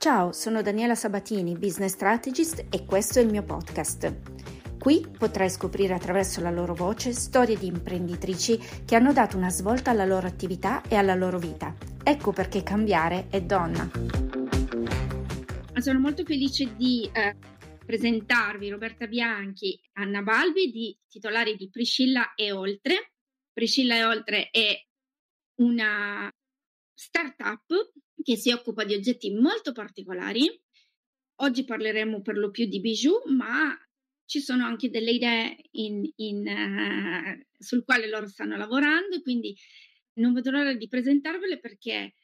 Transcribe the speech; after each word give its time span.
Ciao, 0.00 0.30
sono 0.30 0.62
Daniela 0.62 0.94
Sabatini, 0.94 1.58
business 1.58 1.94
strategist 1.94 2.66
e 2.70 2.84
questo 2.84 3.18
è 3.18 3.22
il 3.22 3.30
mio 3.30 3.42
podcast. 3.42 4.78
Qui 4.78 5.04
potrai 5.18 5.50
scoprire 5.50 5.92
attraverso 5.92 6.40
la 6.40 6.52
loro 6.52 6.72
voce 6.72 7.10
storie 7.10 7.58
di 7.58 7.66
imprenditrici 7.66 8.60
che 8.84 8.94
hanno 8.94 9.12
dato 9.12 9.36
una 9.36 9.50
svolta 9.50 9.90
alla 9.90 10.04
loro 10.04 10.28
attività 10.28 10.82
e 10.82 10.94
alla 10.94 11.16
loro 11.16 11.40
vita. 11.40 11.74
Ecco 12.04 12.30
perché 12.30 12.62
cambiare 12.62 13.26
è 13.28 13.42
donna. 13.42 13.90
Sono 15.74 15.98
molto 15.98 16.24
felice 16.24 16.76
di 16.76 17.10
eh, 17.12 17.36
presentarvi 17.84 18.68
Roberta 18.68 19.08
Bianchi, 19.08 19.80
Anna 19.94 20.22
Balbi, 20.22 20.70
di 20.70 20.96
titolari 21.08 21.56
di 21.56 21.70
Priscilla 21.70 22.34
e 22.36 22.52
Oltre. 22.52 23.14
Priscilla 23.52 23.96
e 23.96 24.04
Oltre 24.04 24.48
è 24.50 24.80
una 25.56 26.32
startup 26.94 27.66
che 28.22 28.36
si 28.36 28.50
occupa 28.50 28.84
di 28.84 28.94
oggetti 28.94 29.30
molto 29.32 29.72
particolari. 29.72 30.48
Oggi 31.40 31.64
parleremo 31.64 32.20
per 32.20 32.36
lo 32.36 32.50
più 32.50 32.66
di 32.66 32.80
bijou, 32.80 33.22
ma 33.26 33.76
ci 34.24 34.40
sono 34.40 34.64
anche 34.64 34.90
delle 34.90 35.12
idee 35.12 35.56
in, 35.72 36.08
in, 36.16 36.46
uh, 36.46 37.46
sul 37.56 37.84
quale 37.84 38.08
loro 38.08 38.26
stanno 38.26 38.56
lavorando, 38.56 39.22
quindi 39.22 39.56
non 40.14 40.32
vedo 40.32 40.50
l'ora 40.50 40.74
di 40.74 40.88
presentarvele 40.88 41.60
perché 41.60 42.14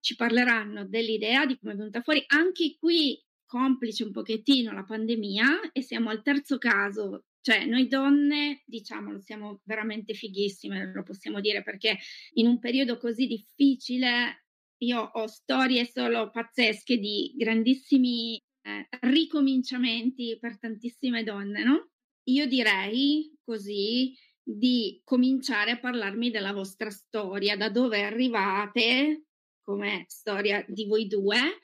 ci 0.00 0.14
parleranno 0.16 0.86
dell'idea 0.86 1.46
di 1.46 1.58
come 1.58 1.72
è 1.72 1.76
venuta 1.76 2.00
fuori. 2.00 2.22
Anche 2.28 2.76
qui 2.78 3.22
complice 3.44 4.04
un 4.04 4.12
pochettino 4.12 4.72
la 4.72 4.84
pandemia 4.84 5.72
e 5.72 5.82
siamo 5.82 6.10
al 6.10 6.22
terzo 6.22 6.58
caso 6.58 7.24
cioè, 7.44 7.66
noi 7.66 7.88
donne, 7.88 8.62
diciamolo, 8.64 9.20
siamo 9.20 9.60
veramente 9.64 10.14
fighissime, 10.14 10.90
lo 10.94 11.02
possiamo 11.02 11.40
dire, 11.40 11.62
perché 11.62 11.98
in 12.34 12.46
un 12.46 12.58
periodo 12.58 12.96
così 12.96 13.26
difficile 13.26 14.43
io 14.78 15.00
ho 15.00 15.26
storie 15.26 15.86
solo 15.86 16.30
pazzesche 16.30 16.98
di 16.98 17.32
grandissimi 17.36 18.36
eh, 18.62 18.88
ricominciamenti 19.00 20.36
per 20.38 20.58
tantissime 20.58 21.22
donne, 21.22 21.64
no? 21.64 21.90
Io 22.24 22.46
direi 22.46 23.30
così 23.44 24.16
di 24.42 25.00
cominciare 25.04 25.72
a 25.72 25.78
parlarmi 25.78 26.30
della 26.30 26.52
vostra 26.52 26.90
storia, 26.90 27.56
da 27.56 27.70
dove 27.70 28.02
arrivate 28.02 29.24
come 29.62 30.04
storia 30.08 30.64
di 30.68 30.84
voi 30.86 31.06
due 31.06 31.58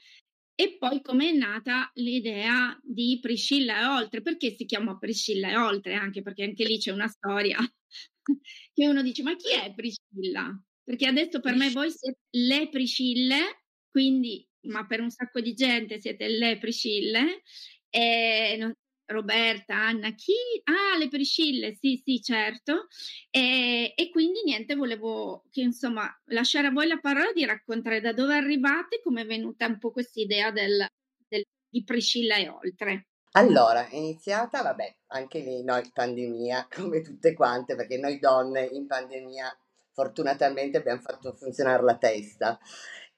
e 0.55 0.77
poi 0.79 1.01
come 1.01 1.31
è 1.31 1.33
nata 1.33 1.91
l'idea 1.95 2.79
di 2.83 3.19
Priscilla 3.21 3.81
e 3.81 3.85
Oltre? 3.87 4.21
Perché 4.21 4.55
si 4.55 4.67
chiama 4.67 4.99
Priscilla 4.99 5.49
e 5.51 5.57
Oltre? 5.57 5.95
Anche 5.95 6.21
perché 6.21 6.45
anche 6.45 6.65
lì 6.65 6.79
c'è 6.79 6.93
una 6.93 7.09
storia 7.09 7.57
che 8.75 8.89
uno 8.89 9.03
dice, 9.03 9.23
ma 9.23 9.35
chi 9.37 9.53
è 9.55 9.73
Priscilla? 9.75 10.63
Perché 10.91 11.07
adesso 11.07 11.39
per 11.39 11.55
me 11.55 11.71
voi 11.71 11.89
siete 11.89 12.19
le 12.31 12.69
Priscille, 12.69 13.63
quindi, 13.89 14.45
ma 14.63 14.85
per 14.87 15.01
un 15.01 15.11
sacco 15.11 15.39
di 15.39 15.55
gente 15.55 16.01
siete 16.01 16.27
le 16.27 16.59
Priscille, 16.59 17.43
e 17.89 18.57
non, 18.59 18.75
Roberta, 19.07 19.77
Anna, 19.77 20.11
chi? 20.15 20.35
Ah, 20.65 20.99
le 20.99 21.07
Priscille, 21.07 21.77
sì, 21.77 22.03
sì, 22.05 22.21
certo. 22.21 22.89
E, 23.31 23.93
e, 23.95 24.11
quindi 24.11 24.43
niente, 24.45 24.75
volevo 24.75 25.45
che 25.53 25.61
insomma 25.61 26.13
lasciare 26.25 26.67
a 26.67 26.73
voi 26.73 26.89
la 26.89 26.99
parola 26.99 27.31
di 27.33 27.45
raccontare 27.45 28.01
da 28.01 28.13
dove 28.13 28.35
arrivate, 28.35 29.01
come 29.01 29.21
è 29.23 29.27
venuta 29.27 29.67
un 29.67 29.79
po' 29.79 29.93
questa 29.93 30.19
idea 30.19 30.51
del, 30.51 30.85
del, 31.29 31.45
di 31.69 31.85
Priscilla 31.85 32.35
e 32.35 32.49
oltre. 32.49 33.07
Allora, 33.35 33.87
è 33.87 33.95
iniziata, 33.95 34.61
vabbè, 34.61 34.97
anche 35.13 35.39
lì 35.39 35.63
noi 35.63 35.89
pandemia, 35.95 36.67
come 36.75 37.01
tutte 37.01 37.33
quante, 37.33 37.77
perché 37.77 37.97
noi 37.97 38.19
donne 38.19 38.65
in 38.65 38.89
pandemia 38.89 39.57
fortunatamente 39.93 40.79
abbiamo 40.79 41.01
fatto 41.01 41.33
funzionare 41.33 41.83
la 41.83 41.97
testa 41.97 42.59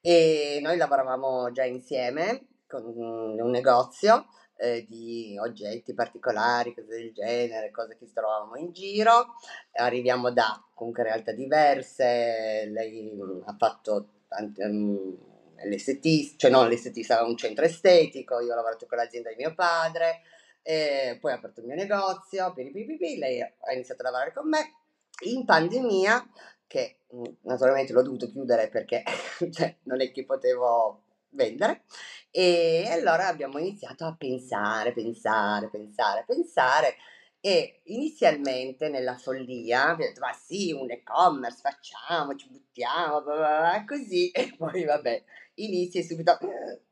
e 0.00 0.58
noi 0.62 0.76
lavoravamo 0.76 1.52
già 1.52 1.64
insieme 1.64 2.46
con 2.66 2.84
un 2.84 3.50
negozio 3.50 4.26
eh, 4.62 4.86
di 4.88 5.36
oggetti 5.38 5.92
particolari, 5.92 6.74
cose 6.74 6.96
del 6.96 7.12
genere, 7.12 7.72
cose 7.72 7.96
che 7.98 8.08
trovavamo 8.12 8.56
in 8.56 8.72
giro. 8.72 9.34
Arriviamo 9.72 10.30
da 10.30 10.64
comunque 10.74 11.02
realtà 11.02 11.32
diverse, 11.32 12.68
lei 12.70 13.12
mm, 13.12 13.42
ha 13.44 13.56
fatto 13.58 14.08
tanti, 14.28 14.62
um, 14.62 15.18
l'ST, 15.64 16.36
cioè 16.36 16.50
non 16.50 16.68
l'ST, 16.68 17.10
aveva 17.10 17.26
un 17.26 17.36
centro 17.36 17.64
estetico, 17.64 18.40
io 18.40 18.52
ho 18.52 18.56
lavorato 18.56 18.86
con 18.86 18.98
l'azienda 18.98 19.30
di 19.30 19.36
mio 19.36 19.54
padre, 19.54 20.22
e 20.62 21.18
poi 21.20 21.32
ho 21.32 21.36
aperto 21.36 21.60
il 21.60 21.66
mio 21.66 21.74
negozio, 21.74 22.52
piripipipi, 22.52 23.18
lei 23.18 23.40
ha 23.40 23.72
iniziato 23.72 24.02
a 24.02 24.04
lavorare 24.04 24.32
con 24.32 24.48
me. 24.48 24.76
In 25.24 25.44
pandemia, 25.44 26.24
che 26.72 27.00
mm, 27.14 27.24
naturalmente 27.42 27.92
l'ho 27.92 28.02
dovuto 28.02 28.30
chiudere 28.30 28.70
perché 28.70 29.02
cioè, 29.52 29.76
non 29.82 30.00
è 30.00 30.10
che 30.10 30.24
potevo 30.24 31.02
vendere. 31.30 31.82
E 32.30 32.88
allora 32.90 33.26
abbiamo 33.26 33.58
iniziato 33.58 34.06
a 34.06 34.14
pensare, 34.16 34.92
pensare, 34.92 35.68
pensare, 35.68 36.24
pensare. 36.26 36.96
E 37.40 37.82
inizialmente 37.84 38.88
nella 38.88 39.18
follia 39.18 39.90
abbiamo 39.90 40.10
detto, 40.12 40.20
ma 40.20 40.32
sì, 40.32 40.72
un 40.72 40.90
e-commerce, 40.90 41.60
facciamo, 41.60 42.36
ci 42.36 42.48
buttiamo, 42.48 43.20
bla 43.22 43.34
bla 43.34 43.58
bla, 43.58 43.84
così. 43.86 44.30
E 44.32 44.54
poi 44.56 44.84
vabbè, 44.84 45.22
inizia 45.56 46.02
subito, 46.02 46.38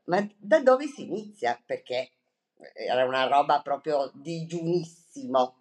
ma 0.04 0.28
da 0.36 0.60
dove 0.60 0.86
si 0.88 1.04
inizia? 1.04 1.58
Perché 1.64 2.10
era 2.74 3.06
una 3.06 3.26
roba 3.26 3.62
proprio 3.62 4.10
digiunissimo. 4.14 5.56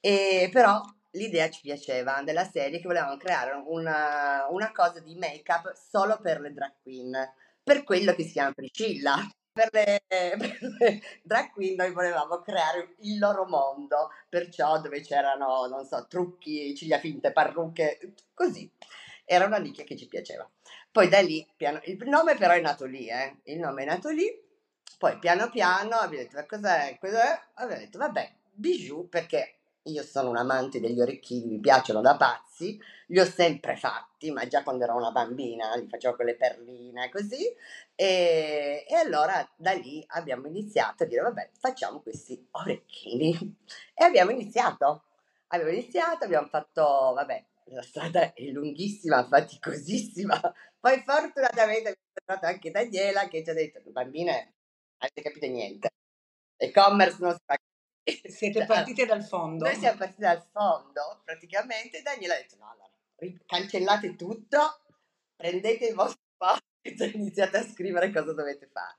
E 0.00 0.50
però 0.52 0.82
l'idea 1.16 1.50
ci 1.50 1.62
piaceva 1.62 2.22
della 2.22 2.44
serie 2.44 2.78
che 2.78 2.86
volevamo 2.86 3.16
creare 3.16 3.52
una, 3.66 4.46
una 4.50 4.70
cosa 4.72 5.00
di 5.00 5.16
make-up 5.16 5.72
solo 5.74 6.18
per 6.20 6.40
le 6.40 6.52
drag 6.52 6.74
queen 6.82 7.34
per 7.66 7.82
quello 7.82 8.14
che 8.14 8.22
si 8.22 8.30
chiama 8.30 8.52
Priscilla. 8.52 9.16
Per 9.52 9.68
le, 9.72 10.02
per 10.06 10.58
le 10.78 11.02
drag 11.22 11.50
queen 11.50 11.74
noi 11.74 11.90
volevamo 11.92 12.40
creare 12.42 12.94
il 13.00 13.18
loro 13.18 13.44
mondo, 13.44 14.10
perciò 14.28 14.80
dove 14.80 15.00
c'erano, 15.00 15.66
non 15.66 15.84
so, 15.84 16.06
trucchi, 16.06 16.76
ciglia 16.76 17.00
finte, 17.00 17.32
parrucche, 17.32 17.98
così. 18.34 18.70
Era 19.24 19.46
una 19.46 19.56
nicchia 19.56 19.82
che 19.82 19.96
ci 19.96 20.06
piaceva. 20.06 20.48
Poi 20.92 21.08
da 21.08 21.20
lì, 21.20 21.44
piano, 21.56 21.80
il 21.84 21.98
nome 22.06 22.36
però 22.36 22.52
è 22.52 22.60
nato 22.60 22.84
lì, 22.84 23.08
eh? 23.08 23.38
il 23.44 23.58
nome 23.58 23.82
è 23.82 23.86
nato 23.86 24.10
lì, 24.10 24.26
poi 24.96 25.18
piano 25.18 25.50
piano 25.50 25.96
abbiamo 25.96 26.22
detto, 26.22 26.36
ma 26.36 26.46
cos'è? 26.46 26.96
cos'è? 27.00 27.40
Abbiamo 27.54 27.80
detto, 27.82 27.98
vabbè, 27.98 28.32
bijou, 28.52 29.08
perché 29.08 29.56
io 29.86 30.02
sono 30.02 30.30
un 30.30 30.36
amante 30.36 30.80
degli 30.80 31.00
orecchini, 31.00 31.46
mi 31.46 31.60
piacciono 31.60 32.00
da 32.00 32.16
pazzi, 32.16 32.80
li 33.08 33.20
ho 33.20 33.24
sempre 33.24 33.76
fatti, 33.76 34.30
ma 34.30 34.46
già 34.46 34.62
quando 34.62 34.84
ero 34.84 34.96
una 34.96 35.10
bambina 35.10 35.74
li 35.76 35.86
facevo 35.88 36.16
con 36.16 36.26
le 36.26 36.36
perline 36.36 37.08
così. 37.10 37.54
E, 37.94 38.84
e 38.88 38.94
allora 38.94 39.48
da 39.56 39.72
lì 39.72 40.04
abbiamo 40.08 40.46
iniziato 40.46 41.04
a 41.04 41.06
dire, 41.06 41.22
vabbè, 41.22 41.50
facciamo 41.58 42.00
questi 42.00 42.46
orecchini. 42.52 43.56
E 43.94 44.04
abbiamo 44.04 44.30
iniziato. 44.30 45.04
Abbiamo 45.48 45.72
iniziato, 45.72 46.24
abbiamo 46.24 46.48
fatto, 46.48 46.82
vabbè, 47.14 47.44
la 47.66 47.82
strada 47.82 48.32
è 48.32 48.42
lunghissima, 48.50 49.26
faticosissima. 49.26 50.40
Poi 50.80 51.02
fortunatamente 51.04 51.88
abbiamo 51.90 51.96
trovato 52.12 52.46
anche 52.46 52.70
Daniela 52.70 53.28
che 53.28 53.42
ci 53.44 53.50
ha 53.50 53.54
detto, 53.54 53.80
bambine, 53.90 54.54
avete 54.98 55.22
capito 55.22 55.46
niente. 55.46 55.88
E-commerce 56.56 57.18
non 57.20 57.32
si 57.32 57.40
fa 57.44 57.56
siete 58.28 58.64
partite 58.64 59.04
dal 59.06 59.24
fondo? 59.24 59.64
Noi 59.64 59.76
siamo 59.76 59.98
partiti 59.98 60.20
dal 60.20 60.44
fondo, 60.52 61.22
praticamente. 61.24 62.02
Daniela 62.02 62.34
ha 62.34 62.38
detto: 62.38 62.56
no, 62.56 62.70
allora, 62.70 63.38
cancellate 63.46 64.14
tutto, 64.14 64.80
prendete 65.34 65.86
il 65.86 65.94
vostro 65.94 66.20
posto 66.36 66.64
e 66.82 66.94
iniziate 67.14 67.56
a 67.56 67.64
scrivere 67.64 68.12
cosa 68.12 68.32
dovete 68.32 68.68
fare. 68.72 68.98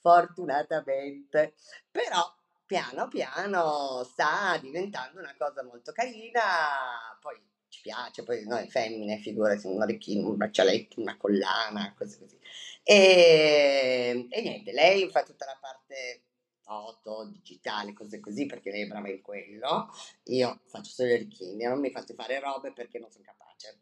Fortunatamente, 0.00 1.54
però 1.90 2.34
piano 2.64 3.08
piano 3.08 4.02
sta 4.04 4.58
diventando 4.60 5.20
una 5.20 5.34
cosa 5.38 5.62
molto 5.62 5.92
carina. 5.92 6.40
Poi 7.20 7.40
ci 7.68 7.80
piace, 7.82 8.22
poi 8.22 8.44
noi 8.46 8.68
femmine, 8.68 9.18
figurati, 9.18 9.66
un 9.66 9.82
orecchino, 9.82 10.28
un 10.28 10.36
braccialetto, 10.36 11.00
una 11.00 11.16
collana, 11.16 11.94
cose 11.96 12.18
così. 12.18 12.38
E, 12.82 14.26
e 14.30 14.40
niente, 14.42 14.72
lei 14.72 15.10
fa 15.10 15.24
tutta 15.24 15.44
la 15.44 15.58
parte 15.60 16.25
foto, 16.66 17.28
digitale, 17.30 17.92
cose 17.92 18.18
così, 18.18 18.44
perché 18.46 18.72
lei 18.72 18.82
è 18.82 18.86
brava 18.88 19.08
in 19.08 19.22
quello. 19.22 19.88
Io 20.24 20.60
faccio 20.66 20.90
solo 20.90 21.12
i 21.12 21.18
ricchini, 21.18 21.64
non 21.64 21.78
mi 21.78 21.92
fate 21.92 22.14
fare 22.14 22.40
robe 22.40 22.72
perché 22.72 22.98
non 22.98 23.10
sono 23.10 23.24
capace. 23.24 23.78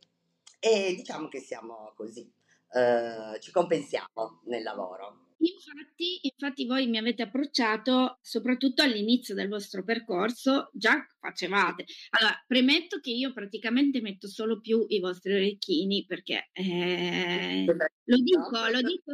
E 0.60 0.94
diciamo 0.94 1.28
che 1.28 1.40
siamo 1.40 1.92
così, 1.96 2.31
eh, 2.72 3.40
ci 3.40 3.50
compensiamo 3.50 4.42
nel 4.44 4.62
lavoro. 4.62 5.24
Infatti, 5.44 6.20
infatti 6.23 6.67
voi 6.67 6.87
mi 6.87 6.96
avete 6.96 7.23
approcciato 7.23 8.19
soprattutto 8.23 8.82
all'inizio 8.82 9.35
del 9.35 9.49
vostro 9.49 9.85
percorso, 9.85 10.70
già 10.73 11.06
facevate. 11.20 11.85
Allora, 12.11 12.43
premetto 12.46 12.99
che 13.00 13.11
io 13.11 13.32
praticamente 13.32 14.00
metto 14.00 14.26
solo 14.26 14.61
più 14.61 14.87
i 14.88 15.00
vostri 15.00 15.35
orecchini 15.35 16.06
perché 16.06 16.49
eh, 16.52 17.64
lo 17.67 18.17
dico, 18.17 18.69
lo 18.70 18.81
dico, 18.81 19.12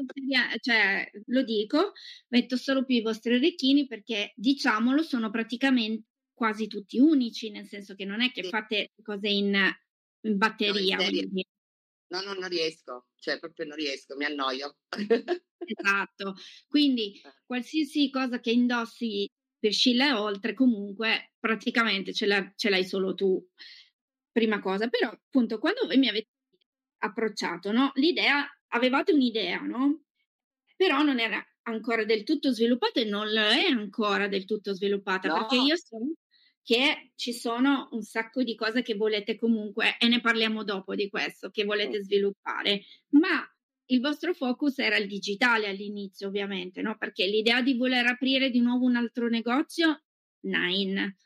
cioè, 0.60 1.10
lo 1.26 1.42
dico, 1.42 1.92
metto 2.28 2.56
solo 2.56 2.84
più 2.84 2.96
i 2.96 3.02
vostri 3.02 3.34
orecchini 3.34 3.86
perché 3.86 4.32
diciamolo 4.36 5.02
sono 5.02 5.30
praticamente 5.30 6.04
quasi 6.32 6.68
tutti 6.68 6.98
unici, 6.98 7.50
nel 7.50 7.66
senso 7.66 7.94
che 7.94 8.04
non 8.04 8.22
è 8.22 8.30
che 8.30 8.44
fate 8.44 8.92
cose 9.02 9.28
in, 9.28 9.54
in 10.22 10.38
batteria. 10.38 10.96
No, 10.96 11.02
in 11.02 11.42
No, 12.10 12.20
no, 12.22 12.32
non 12.34 12.48
riesco, 12.48 13.06
cioè 13.16 13.38
proprio 13.38 13.66
non 13.66 13.76
riesco, 13.76 14.16
mi 14.16 14.24
annoio. 14.24 14.78
esatto, 15.58 16.34
quindi 16.68 17.20
eh. 17.24 17.34
qualsiasi 17.46 18.10
cosa 18.10 18.40
che 18.40 18.50
indossi 18.50 19.30
per 19.58 19.72
Scilla 19.72 20.08
e 20.08 20.12
oltre, 20.12 20.54
comunque 20.54 21.34
praticamente 21.38 22.12
ce, 22.12 22.26
l'hai, 22.26 22.52
ce 22.56 22.68
l'hai 22.68 22.84
solo 22.84 23.14
tu, 23.14 23.40
prima 24.32 24.58
cosa. 24.60 24.88
Però 24.88 25.08
appunto 25.10 25.58
quando 25.58 25.86
voi 25.86 25.98
mi 25.98 26.08
avete 26.08 26.30
approcciato, 26.98 27.70
no? 27.70 27.92
L'idea, 27.94 28.44
avevate 28.68 29.12
un'idea, 29.12 29.60
no? 29.60 30.02
Però 30.74 31.02
non 31.02 31.20
era 31.20 31.44
ancora 31.64 32.04
del 32.04 32.24
tutto 32.24 32.52
sviluppata 32.52 33.00
e 33.00 33.04
non 33.04 33.36
è 33.36 33.66
ancora 33.70 34.26
del 34.26 34.46
tutto 34.46 34.72
sviluppata 34.72 35.28
no. 35.28 35.34
perché 35.34 35.56
io 35.56 35.76
so 35.76 35.98
che 36.62 37.12
ci 37.14 37.32
sono 37.32 37.88
un 37.92 38.02
sacco 38.02 38.42
di 38.42 38.54
cose 38.54 38.82
che 38.82 38.94
volete 38.94 39.36
comunque, 39.36 39.96
e 39.98 40.08
ne 40.08 40.20
parliamo 40.20 40.64
dopo 40.64 40.94
di 40.94 41.08
questo, 41.08 41.50
che 41.50 41.64
volete 41.64 42.02
sviluppare, 42.02 42.82
ma 43.10 43.44
il 43.86 44.00
vostro 44.00 44.34
focus 44.34 44.78
era 44.78 44.96
il 44.96 45.08
digitale 45.08 45.68
all'inizio, 45.68 46.28
ovviamente, 46.28 46.80
no? 46.80 46.96
Perché 46.96 47.26
l'idea 47.26 47.60
di 47.60 47.76
voler 47.76 48.06
aprire 48.06 48.50
di 48.50 48.60
nuovo 48.60 48.86
un 48.86 48.96
altro 48.96 49.28
negozio, 49.28 50.02
nine. 50.44 51.16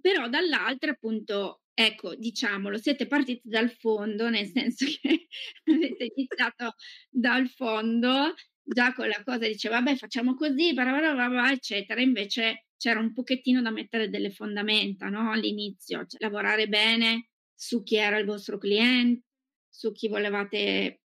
Però 0.00 0.28
dall'altra, 0.28 0.90
appunto, 0.90 1.62
ecco, 1.72 2.14
diciamolo, 2.14 2.76
siete 2.76 3.06
partiti 3.06 3.48
dal 3.48 3.70
fondo, 3.70 4.28
nel 4.28 4.46
senso 4.46 4.84
che 4.84 5.28
avete 5.64 6.12
iniziato 6.14 6.74
dal 7.08 7.48
fondo, 7.48 8.34
già 8.62 8.92
con 8.94 9.08
la 9.08 9.22
cosa 9.24 9.46
dice, 9.46 9.68
vabbè, 9.68 9.96
facciamo 9.96 10.34
così, 10.34 10.74
eccetera. 10.74 12.00
Invece 12.00 12.66
c'era 12.76 13.00
un 13.00 13.12
pochettino 13.12 13.62
da 13.62 13.70
mettere 13.70 14.08
delle 14.08 14.30
fondamenta, 14.30 15.08
no? 15.08 15.30
All'inizio, 15.30 16.06
cioè, 16.06 16.20
lavorare 16.20 16.68
bene 16.68 17.28
su 17.54 17.82
chi 17.82 17.96
era 17.96 18.18
il 18.18 18.26
vostro 18.26 18.58
cliente, 18.58 19.26
su 19.68 19.92
chi 19.92 20.08
volevate 20.08 21.00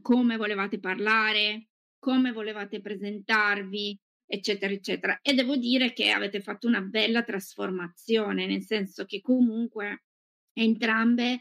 come 0.00 0.36
volevate 0.36 0.78
parlare, 0.78 1.68
come 1.98 2.32
volevate 2.32 2.80
presentarvi, 2.80 3.98
eccetera, 4.26 4.72
eccetera. 4.72 5.18
E 5.22 5.34
devo 5.34 5.56
dire 5.56 5.92
che 5.92 6.10
avete 6.10 6.40
fatto 6.40 6.66
una 6.66 6.80
bella 6.80 7.22
trasformazione, 7.22 8.46
nel 8.46 8.64
senso 8.64 9.04
che 9.04 9.20
comunque 9.20 10.04
entrambe, 10.52 11.40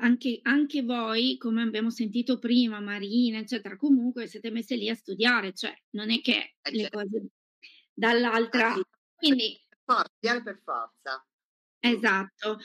anche, 0.00 0.40
anche 0.42 0.82
voi, 0.82 1.36
come 1.36 1.62
abbiamo 1.62 1.90
sentito 1.90 2.38
prima, 2.38 2.80
Marina, 2.80 3.38
eccetera, 3.38 3.76
comunque 3.76 4.26
siete 4.26 4.50
messe 4.50 4.76
lì 4.76 4.88
a 4.88 4.94
studiare, 4.94 5.52
cioè 5.52 5.74
non 5.90 6.10
è 6.10 6.20
che 6.20 6.56
eh, 6.60 6.70
le 6.70 6.80
certo. 6.82 6.98
cose 6.98 7.26
dall'altra... 7.92 8.74
Quindi... 9.14 9.60
Forza, 9.84 10.42
per 10.42 10.60
forza. 10.62 11.26
Esatto 11.80 12.58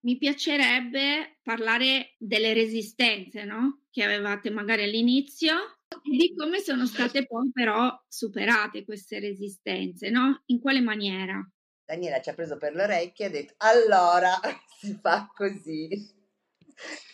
mi 0.00 0.16
piacerebbe 0.16 1.38
parlare 1.42 2.14
delle 2.18 2.52
resistenze, 2.52 3.44
no? 3.44 3.82
Che 3.90 4.02
avevate 4.02 4.50
magari 4.50 4.84
all'inizio 4.84 5.54
e 5.88 6.16
di 6.16 6.34
come 6.36 6.60
sono 6.60 6.86
state 6.86 7.26
poi 7.26 7.50
però 7.52 7.90
superate 8.06 8.84
queste 8.84 9.18
resistenze, 9.18 10.10
no? 10.10 10.42
In 10.46 10.60
quale 10.60 10.80
maniera? 10.80 11.46
Daniela 11.84 12.20
ci 12.20 12.30
ha 12.30 12.34
preso 12.34 12.58
per 12.58 12.74
le 12.74 12.82
orecchie 12.84 13.24
e 13.24 13.28
ha 13.28 13.32
detto 13.32 13.54
allora 13.58 14.38
si 14.78 14.96
fa 15.00 15.30
così. 15.34 16.16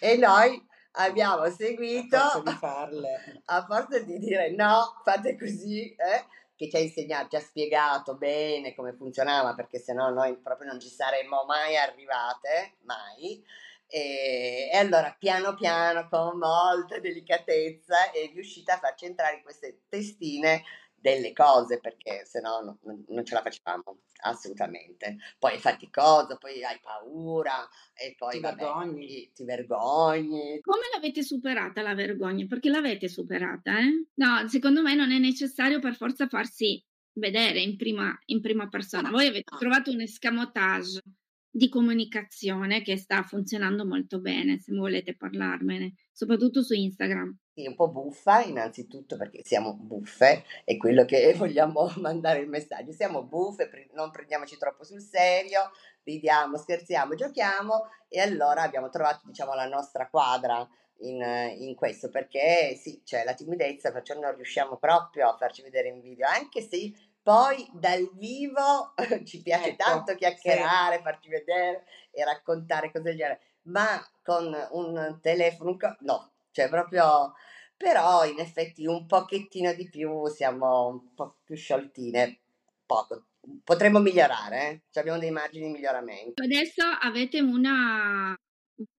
E 0.01 0.17
noi 0.17 0.63
abbiamo 0.93 1.49
seguito 1.51 2.17
a 2.17 2.29
forza 2.31 2.51
di 2.51 2.57
farle 2.57 3.43
a 3.47 3.65
forza 3.65 3.99
di 3.99 4.19
dire 4.19 4.51
no, 4.51 5.01
fate 5.03 5.37
così, 5.37 5.95
eh? 5.95 6.25
che 6.57 6.69
ci 6.69 6.77
ha 6.77 6.79
insegnato, 6.79 7.29
ci 7.31 7.37
ha 7.37 7.41
spiegato 7.41 8.17
bene 8.17 8.75
come 8.75 8.93
funzionava, 8.93 9.55
perché 9.55 9.79
sennò 9.79 10.11
noi 10.11 10.37
proprio 10.37 10.69
non 10.69 10.81
ci 10.81 10.89
saremmo 10.89 11.45
mai 11.47 11.77
arrivate, 11.77 12.77
mai. 12.83 13.43
E, 13.87 14.71
e, 14.73 14.77
allora 14.77 15.15
piano 15.19 15.55
piano, 15.55 16.09
con 16.09 16.39
molta 16.39 16.99
delicatezza, 16.99 18.11
è 18.13 18.31
riuscita 18.33 18.75
a 18.75 18.79
farci 18.79 19.07
entrare 19.07 19.37
in 19.37 19.43
queste 19.43 19.83
testine 19.89 20.63
delle 21.05 21.35
cose 21.35 21.81
perché 21.81 22.25
se 22.25 22.41
no 22.41 22.79
non, 22.81 23.05
non 23.09 23.25
ce 23.27 23.35
la 23.35 23.43
facciamo 23.43 23.99
assolutamente. 24.23 25.19
Poi 25.39 25.57
è 25.57 25.59
faticoso, 25.59 26.39
poi 26.39 26.65
hai 26.65 26.81
paura 26.81 27.69
e 27.93 28.15
poi 28.17 28.37
ti, 28.37 28.41
vabbè, 28.41 28.63
vergogni. 28.65 29.07
Ti, 29.07 29.31
ti, 29.35 29.45
vergogni. 29.45 30.61
Come 30.63 30.85
l'avete 30.95 31.23
superata 31.23 31.83
la 31.83 31.95
vergogna? 31.95 32.47
Perché 32.47 32.71
l'avete 32.71 33.09
superata, 33.09 33.81
eh? 33.81 34.07
No, 34.15 34.49
secondo 34.49 34.81
me 34.81 34.95
non 34.95 35.13
è 35.13 35.19
necessario 35.19 35.79
per 35.79 35.95
forza 35.95 36.27
farsi 36.27 36.83
vedere 37.13 37.61
in 37.61 37.77
prima, 37.77 38.19
in 38.27 38.41
prima 38.41 38.67
persona. 38.69 39.11
Voi 39.11 39.27
avete 39.27 39.55
trovato 39.59 39.91
un 39.91 40.01
escamotage 40.01 41.03
di 41.51 41.69
comunicazione 41.69 42.81
che 42.81 42.97
sta 42.97 43.23
funzionando 43.23 43.85
molto 43.85 44.21
bene, 44.21 44.59
se 44.59 44.75
volete 44.75 45.15
parlarmene, 45.15 45.93
soprattutto 46.13 46.63
su 46.63 46.73
Instagram. 46.73 47.37
Sì, 47.55 47.69
un 47.69 47.77
po' 47.77 47.87
buffa 47.87 48.43
innanzitutto 48.43 49.17
perché 49.17 49.43
siamo 49.45 49.75
buffe, 49.75 50.45
è 50.65 50.77
quello 50.77 51.05
che 51.05 51.33
vogliamo 51.39 51.89
mandare 51.99 52.41
il 52.41 52.49
messaggio, 52.49 52.91
siamo 52.91 53.23
buffe, 53.23 53.71
non 53.93 54.11
prendiamoci 54.11 54.59
troppo 54.59 54.83
sul 54.83 55.01
serio, 55.01 55.71
ridiamo, 56.03 56.57
scherziamo, 56.57 57.15
giochiamo 57.15 57.91
e 58.09 58.21
allora 58.21 58.63
abbiamo 58.63 58.89
trovato 58.89 59.21
diciamo 59.27 59.55
la 59.55 59.69
nostra 59.69 60.09
quadra 60.09 60.69
in, 61.03 61.23
in, 61.61 61.77
questo 61.77 62.09
perché 62.09 62.75
sì, 62.75 63.03
c'è 63.05 63.23
la 63.23 63.35
timidezza, 63.35 63.93
perciò 63.93 64.19
non 64.19 64.35
riusciamo 64.35 64.77
proprio 64.77 65.29
a 65.29 65.37
farci 65.37 65.63
vedere 65.63 65.87
in 65.87 66.01
video, 66.01 66.27
anche 66.27 66.61
se 66.61 66.93
poi 67.23 67.71
dal 67.73 68.11
vivo 68.15 68.95
ci 69.25 69.43
piace 69.43 69.69
ecco, 69.69 69.85
tanto 69.85 70.17
chiacchierare, 70.17 70.97
sì. 70.97 71.03
farci 71.03 71.29
vedere 71.29 71.85
e 72.11 72.25
raccontare 72.25 72.91
cose 72.91 73.05
del 73.05 73.17
genere, 73.17 73.41
ma 73.67 74.05
con 74.25 74.53
un 74.73 75.19
telefono, 75.23 75.77
no, 76.01 76.34
cioè 76.55 76.69
proprio, 76.69 77.35
però 77.77 78.25
in 78.25 78.39
effetti 78.39 78.87
un 78.87 79.07
pochettino 79.07 79.75
di 79.75 79.89
più 79.89 80.29
siamo 80.29 80.87
un 80.87 81.15
po' 81.15 81.41
più 81.45 81.57
scioltine, 81.57 82.43
poco. 82.87 83.27
Potremmo 83.63 83.99
migliorare, 83.99 84.71
eh? 84.71 84.83
cioè 84.91 85.03
abbiamo 85.03 85.19
dei 85.19 85.33
margini 85.33 85.67
di 85.67 85.73
miglioramento. 85.73 86.43
Adesso 86.43 86.83
avete 87.01 87.41
una, 87.41 88.35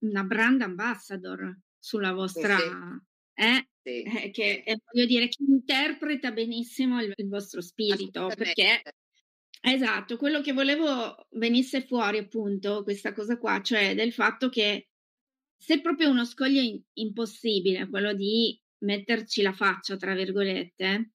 una 0.00 0.22
brand 0.22 0.60
ambassador 0.60 1.58
sulla 1.78 2.12
vostra... 2.12 2.56
Sì, 2.56 2.62
sì. 2.62 3.04
Eh? 3.38 3.68
Sì, 3.82 4.02
eh, 4.02 4.30
che 4.30 4.62
voglio 4.92 5.06
dire 5.06 5.28
che 5.28 5.44
interpreta 5.46 6.30
benissimo 6.32 7.00
il, 7.00 7.12
il 7.14 7.28
vostro 7.28 7.60
spirito 7.60 8.28
perché 8.34 8.82
esatto 9.60 10.16
quello 10.16 10.40
che 10.40 10.52
volevo 10.52 11.26
venisse 11.32 11.82
fuori 11.82 12.18
appunto 12.18 12.82
questa 12.82 13.12
cosa 13.12 13.38
qua 13.38 13.60
cioè 13.60 13.94
del 13.94 14.12
fatto 14.12 14.48
che 14.48 14.88
se 15.56 15.80
proprio 15.80 16.10
uno 16.10 16.24
scoglio 16.24 16.60
in, 16.60 16.80
impossibile, 16.94 17.88
quello 17.88 18.12
di 18.12 18.58
metterci 18.78 19.42
la 19.42 19.52
faccia, 19.52 19.96
tra 19.96 20.14
virgolette, 20.14 21.12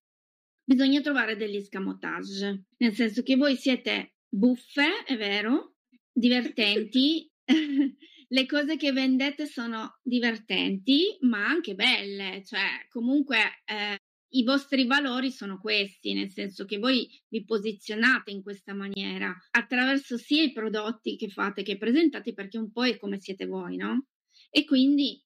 bisogna 0.63 1.01
trovare 1.01 1.35
degli 1.35 1.55
escamotage, 1.55 2.65
nel 2.77 2.93
senso 2.93 3.23
che 3.23 3.35
voi 3.35 3.55
siete 3.55 4.15
buffe, 4.27 5.03
è 5.05 5.15
vero, 5.17 5.75
divertenti, 6.11 7.29
le 8.31 8.45
cose 8.45 8.77
che 8.77 8.91
vendete 8.91 9.45
sono 9.45 9.99
divertenti, 10.01 11.17
ma 11.21 11.45
anche 11.45 11.75
belle, 11.75 12.43
cioè 12.45 12.85
comunque 12.89 13.37
eh, 13.65 13.97
i 14.33 14.43
vostri 14.43 14.85
valori 14.85 15.31
sono 15.31 15.59
questi, 15.59 16.13
nel 16.13 16.31
senso 16.31 16.65
che 16.65 16.77
voi 16.77 17.07
vi 17.27 17.43
posizionate 17.43 18.31
in 18.31 18.41
questa 18.41 18.73
maniera 18.73 19.35
attraverso 19.51 20.17
sia 20.17 20.43
i 20.43 20.53
prodotti 20.53 21.17
che 21.17 21.29
fate 21.29 21.63
che 21.63 21.77
presentate, 21.77 22.33
perché 22.33 22.57
un 22.57 22.71
po' 22.71 22.85
è 22.85 22.97
come 22.97 23.19
siete 23.19 23.45
voi, 23.45 23.75
no? 23.75 24.05
E 24.53 24.65
quindi 24.65 25.23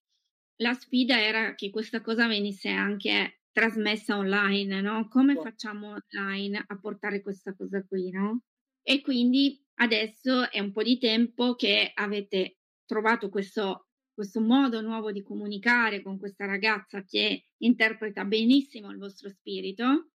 la 0.57 0.73
sfida 0.73 1.19
era 1.19 1.55
che 1.55 1.71
questa 1.71 2.01
cosa 2.01 2.27
venisse 2.27 2.69
anche 2.69 3.41
trasmessa 3.51 4.17
online, 4.17 4.81
no? 4.81 5.07
Come 5.07 5.35
facciamo 5.35 5.95
online 5.95 6.63
a 6.65 6.79
portare 6.79 7.21
questa 7.21 7.55
cosa 7.55 7.83
qui, 7.83 8.11
no? 8.11 8.43
E 8.83 9.01
quindi 9.01 9.59
adesso 9.75 10.49
è 10.51 10.59
un 10.59 10.71
po' 10.71 10.83
di 10.83 10.99
tempo 10.99 11.55
che 11.55 11.91
avete 11.93 12.57
trovato 12.85 13.29
questo, 13.29 13.87
questo 14.13 14.41
modo 14.41 14.81
nuovo 14.81 15.11
di 15.11 15.23
comunicare 15.23 16.03
con 16.03 16.19
questa 16.19 16.45
ragazza 16.45 17.03
che 17.03 17.45
interpreta 17.57 18.23
benissimo 18.25 18.91
il 18.91 18.97
vostro 18.97 19.29
spirito 19.29 20.11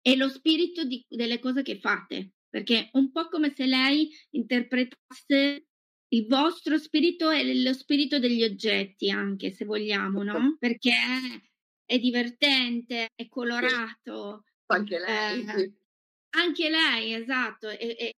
e 0.00 0.16
lo 0.16 0.28
spirito 0.28 0.84
di, 0.84 1.04
delle 1.08 1.40
cose 1.40 1.62
che 1.62 1.80
fate, 1.80 2.34
perché 2.48 2.90
un 2.92 3.10
po' 3.10 3.28
come 3.28 3.50
se 3.50 3.66
lei 3.66 4.08
interpretasse 4.30 5.66
il 6.08 6.26
vostro 6.26 6.78
spirito 6.78 7.30
è 7.30 7.42
lo 7.42 7.72
spirito 7.72 8.18
degli 8.18 8.42
oggetti, 8.42 9.10
anche 9.10 9.50
se 9.50 9.64
vogliamo, 9.64 10.22
no? 10.22 10.56
Perché 10.58 10.92
è 11.84 11.98
divertente, 11.98 13.08
è 13.14 13.28
colorato. 13.28 14.44
Anche 14.66 14.98
lei. 14.98 15.44
Eh, 15.44 15.72
anche 16.36 16.68
lei, 16.68 17.14
esatto, 17.14 17.68
è, 17.68 17.76
è, 17.76 18.10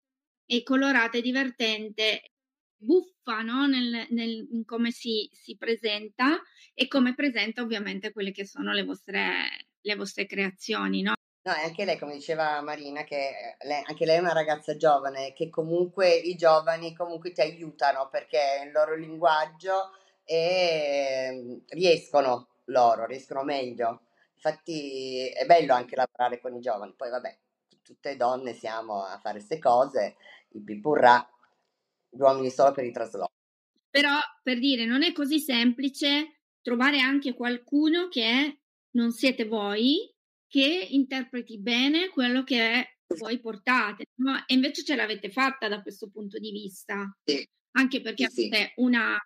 è 0.45 0.63
colorata, 0.63 1.17
è 1.17 1.21
divertente, 1.21 2.31
buffa 2.75 3.41
no? 3.41 3.67
nel, 3.67 4.07
nel, 4.09 4.47
in 4.51 4.65
come 4.65 4.91
si, 4.91 5.29
si, 5.31 5.55
presenta 5.57 6.41
e 6.73 6.87
come 6.87 7.13
presenta 7.13 7.61
ovviamente 7.61 8.11
quelle 8.11 8.31
che 8.31 8.45
sono 8.45 8.71
le 8.71 8.83
vostre, 8.83 9.67
le 9.81 9.95
vostre 9.95 10.25
creazioni, 10.25 11.01
no? 11.01 11.13
No, 11.47 11.55
e 11.55 11.63
anche 11.63 11.85
lei, 11.85 11.97
come 11.97 12.15
diceva 12.15 12.59
Marina, 12.59 13.05
che 13.05 13.55
lei, 13.61 13.81
anche 13.85 14.05
lei 14.05 14.17
è 14.17 14.19
una 14.19 14.33
ragazza 14.33 14.75
giovane, 14.75 15.31
che 15.31 15.49
comunque 15.49 16.13
i 16.13 16.35
giovani 16.35 16.93
comunque 16.93 17.31
ti 17.31 17.39
aiutano 17.39 18.09
perché 18.09 18.63
il 18.65 18.73
loro 18.73 18.97
linguaggio 18.97 19.91
e 20.25 21.29
mm, 21.31 21.57
riescono 21.69 22.49
loro, 22.65 23.05
riescono 23.05 23.45
meglio. 23.45 24.01
Infatti 24.33 25.29
è 25.29 25.45
bello 25.45 25.73
anche 25.73 25.95
lavorare 25.95 26.41
con 26.41 26.53
i 26.53 26.59
giovani, 26.59 26.93
poi 26.97 27.11
vabbè, 27.11 27.37
tutte 27.81 28.17
donne 28.17 28.53
siamo 28.53 29.05
a 29.05 29.17
fare 29.17 29.37
queste 29.37 29.57
cose, 29.57 30.17
i 30.49 30.59
pipurrà, 30.59 31.25
gli 32.09 32.19
uomini 32.19 32.49
solo 32.49 32.73
per 32.73 32.83
i 32.83 32.91
traslochi. 32.91 33.31
Però 33.89 34.17
per 34.43 34.59
dire, 34.59 34.83
non 34.83 35.01
è 35.01 35.13
così 35.13 35.39
semplice 35.39 36.39
trovare 36.61 36.99
anche 36.99 37.33
qualcuno 37.33 38.09
che 38.09 38.59
non 38.91 39.11
siete 39.11 39.45
voi, 39.45 40.13
che 40.47 40.87
interpreti 40.91 41.59
bene 41.59 42.09
quello 42.09 42.43
che 42.43 42.97
voi 43.19 43.39
portate, 43.39 44.05
no? 44.21 44.35
E 44.45 44.53
invece 44.53 44.83
ce 44.83 44.95
l'avete 44.95 45.29
fatta 45.29 45.67
da 45.67 45.81
questo 45.81 46.09
punto 46.09 46.39
di 46.39 46.51
vista. 46.51 47.09
Sì. 47.23 47.47
Anche 47.77 48.01
perché 48.01 48.29
sì, 48.29 48.47
avete 48.47 48.73
una 48.77 49.17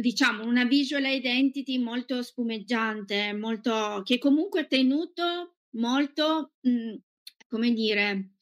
diciamo 0.00 0.44
una 0.44 0.64
visual 0.64 1.04
identity 1.06 1.78
molto 1.78 2.22
spumeggiante, 2.22 3.32
molto 3.32 4.02
che 4.04 4.18
comunque 4.18 4.60
ha 4.60 4.66
tenuto 4.66 5.56
molto 5.76 6.54
mh, 6.60 6.70
mhmm, 6.70 6.96
come 7.48 7.72
dire 7.72 8.32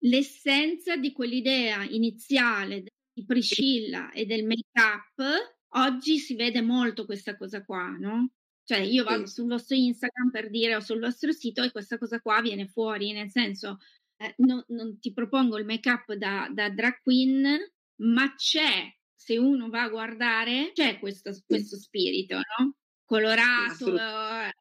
l'essenza 0.00 0.96
di 0.96 1.12
quell'idea 1.12 1.84
iniziale 1.84 2.84
di 3.12 3.24
Priscilla 3.24 4.10
e 4.12 4.26
del 4.26 4.44
make-up. 4.44 5.56
Oggi 5.76 6.18
si 6.18 6.34
vede 6.34 6.60
molto 6.60 7.04
questa 7.04 7.36
cosa 7.36 7.64
qua, 7.64 7.88
no? 7.98 8.30
Cioè 8.64 8.78
io 8.78 9.04
vado 9.04 9.26
sul 9.26 9.46
vostro 9.46 9.76
Instagram 9.76 10.30
per 10.30 10.48
dire 10.48 10.76
o 10.76 10.80
sul 10.80 10.98
vostro 10.98 11.32
sito 11.32 11.62
e 11.62 11.70
questa 11.70 11.98
cosa 11.98 12.20
qua 12.20 12.40
viene 12.40 12.66
fuori, 12.66 13.12
nel 13.12 13.30
senso 13.30 13.78
eh, 14.16 14.34
no, 14.38 14.64
non 14.68 14.98
ti 14.98 15.12
propongo 15.12 15.58
il 15.58 15.66
make-up 15.66 16.14
da, 16.14 16.48
da 16.50 16.70
drag 16.70 17.00
queen, 17.02 17.58
ma 17.96 18.34
c'è, 18.34 18.90
se 19.14 19.36
uno 19.36 19.68
va 19.68 19.82
a 19.82 19.88
guardare, 19.88 20.72
c'è 20.72 20.98
questo, 20.98 21.32
questo 21.46 21.76
spirito, 21.76 22.36
no? 22.36 22.76
Colorato, 23.04 23.96
eh, 23.96 24.52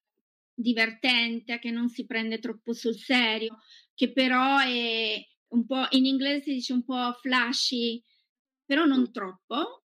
divertente, 0.53 1.59
che 1.59 1.71
non 1.71 1.89
si 1.89 2.05
prende 2.05 2.39
troppo 2.39 2.73
sul 2.73 2.97
serio, 2.97 3.59
che 3.93 4.11
però 4.11 4.57
è 4.59 5.23
un 5.49 5.65
po', 5.65 5.85
in 5.91 6.05
inglese 6.05 6.41
si 6.43 6.53
dice 6.53 6.73
un 6.73 6.83
po' 6.83 7.13
flashy, 7.21 8.03
però 8.65 8.85
non 8.85 9.11
troppo, 9.11 9.82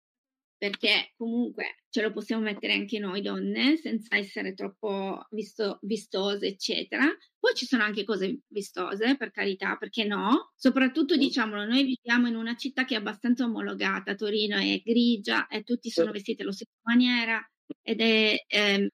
perché 0.62 1.14
comunque 1.18 1.80
ce 1.90 2.04
lo 2.04 2.14
possiamo 2.14 2.44
mettere 2.44 2.74
anche 2.74 3.00
noi 3.00 3.22
donne 3.22 3.78
senza 3.78 4.16
essere 4.16 4.54
troppo 4.54 5.26
visto, 5.32 5.80
vistose, 5.82 6.46
eccetera. 6.46 7.04
Poi 7.40 7.56
ci 7.56 7.66
sono 7.66 7.82
anche 7.82 8.04
cose 8.04 8.42
vistose, 8.46 9.18
per 9.18 9.32
carità, 9.32 9.76
perché 9.78 10.04
no? 10.04 10.52
Soprattutto, 10.56 11.18
diciamolo, 11.18 11.66
noi 11.66 11.84
viviamo 11.84 12.28
in 12.28 12.36
una 12.36 12.56
città 12.56 12.86
che 12.86 12.94
è 12.94 13.00
abbastanza 13.00 13.44
omologata, 13.44 14.14
Torino 14.14 14.58
è 14.58 14.80
grigia 14.86 15.48
e 15.48 15.64
tutti 15.64 15.90
sono 15.90 16.12
vestiti 16.12 16.44
alla 16.44 16.52
stessa 16.52 16.78
maniera 16.84 17.44
ed 17.82 18.00
è 18.00 18.36
eh, 18.46 18.90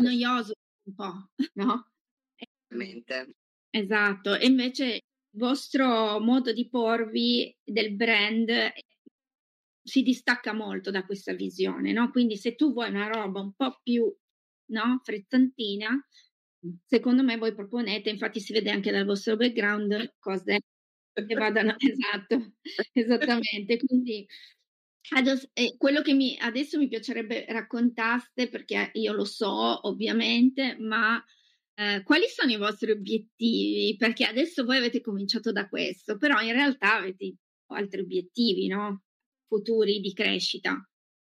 noioso 0.00 0.54
un 0.86 0.94
po', 0.94 1.28
no? 1.60 1.90
Esatto, 3.68 4.36
e 4.36 4.46
invece 4.46 4.86
il 4.94 5.38
vostro 5.38 6.18
modo 6.18 6.50
di 6.54 6.66
porvi 6.66 7.54
del 7.62 7.94
brand 7.94 8.48
si 9.90 10.02
distacca 10.02 10.52
molto 10.54 10.92
da 10.92 11.04
questa 11.04 11.34
visione, 11.34 11.92
no? 11.92 12.10
Quindi 12.10 12.36
se 12.36 12.54
tu 12.54 12.72
vuoi 12.72 12.90
una 12.90 13.08
roba 13.08 13.40
un 13.40 13.52
po' 13.54 13.80
più 13.82 14.04
no, 14.66 15.00
frizzantina, 15.02 15.90
secondo 16.86 17.24
me 17.24 17.36
voi 17.36 17.54
proponete, 17.54 18.08
infatti 18.08 18.38
si 18.38 18.52
vede 18.52 18.70
anche 18.70 18.92
dal 18.92 19.04
vostro 19.04 19.36
background, 19.36 20.14
cose 20.20 20.60
che 21.12 21.34
vadano 21.34 21.74
esatto, 21.78 22.52
esattamente. 22.92 23.78
Quindi 23.78 24.24
adesso, 25.16 25.48
eh, 25.54 25.74
quello 25.76 26.02
che 26.02 26.14
mi, 26.14 26.38
adesso 26.38 26.78
mi 26.78 26.86
piacerebbe 26.86 27.46
raccontaste, 27.48 28.48
perché 28.48 28.90
io 28.94 29.12
lo 29.12 29.24
so 29.24 29.88
ovviamente, 29.88 30.76
ma 30.78 31.20
eh, 31.74 32.02
quali 32.04 32.26
sono 32.28 32.52
i 32.52 32.56
vostri 32.56 32.92
obiettivi? 32.92 33.96
Perché 33.96 34.24
adesso 34.24 34.64
voi 34.64 34.76
avete 34.76 35.00
cominciato 35.00 35.50
da 35.50 35.68
questo, 35.68 36.16
però 36.16 36.40
in 36.40 36.52
realtà 36.52 36.96
avete 36.96 37.34
altri 37.72 38.00
obiettivi, 38.02 38.68
no? 38.68 39.02
Futuri 39.50 39.98
di 39.98 40.14
crescita. 40.14 40.80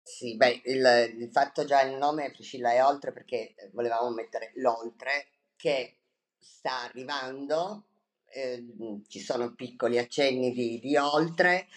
Sì, 0.04 0.36
beh, 0.36 0.64
il, 0.66 1.16
il 1.20 1.30
fatto 1.32 1.64
già 1.64 1.82
il 1.84 1.98
nome 1.98 2.32
Priscilla 2.32 2.74
è 2.74 2.84
oltre 2.84 3.14
perché 3.14 3.54
eh, 3.56 3.70
volevamo 3.72 4.10
mettere 4.10 4.52
l'oltre 4.56 5.28
che 5.56 6.00
sta 6.38 6.82
arrivando, 6.82 7.86
eh, 8.26 8.66
ci 9.08 9.20
sono 9.20 9.56
piccoli 9.56 9.98
accenni 9.98 10.52
di, 10.52 10.80
di 10.80 10.98
oltre, 10.98 11.68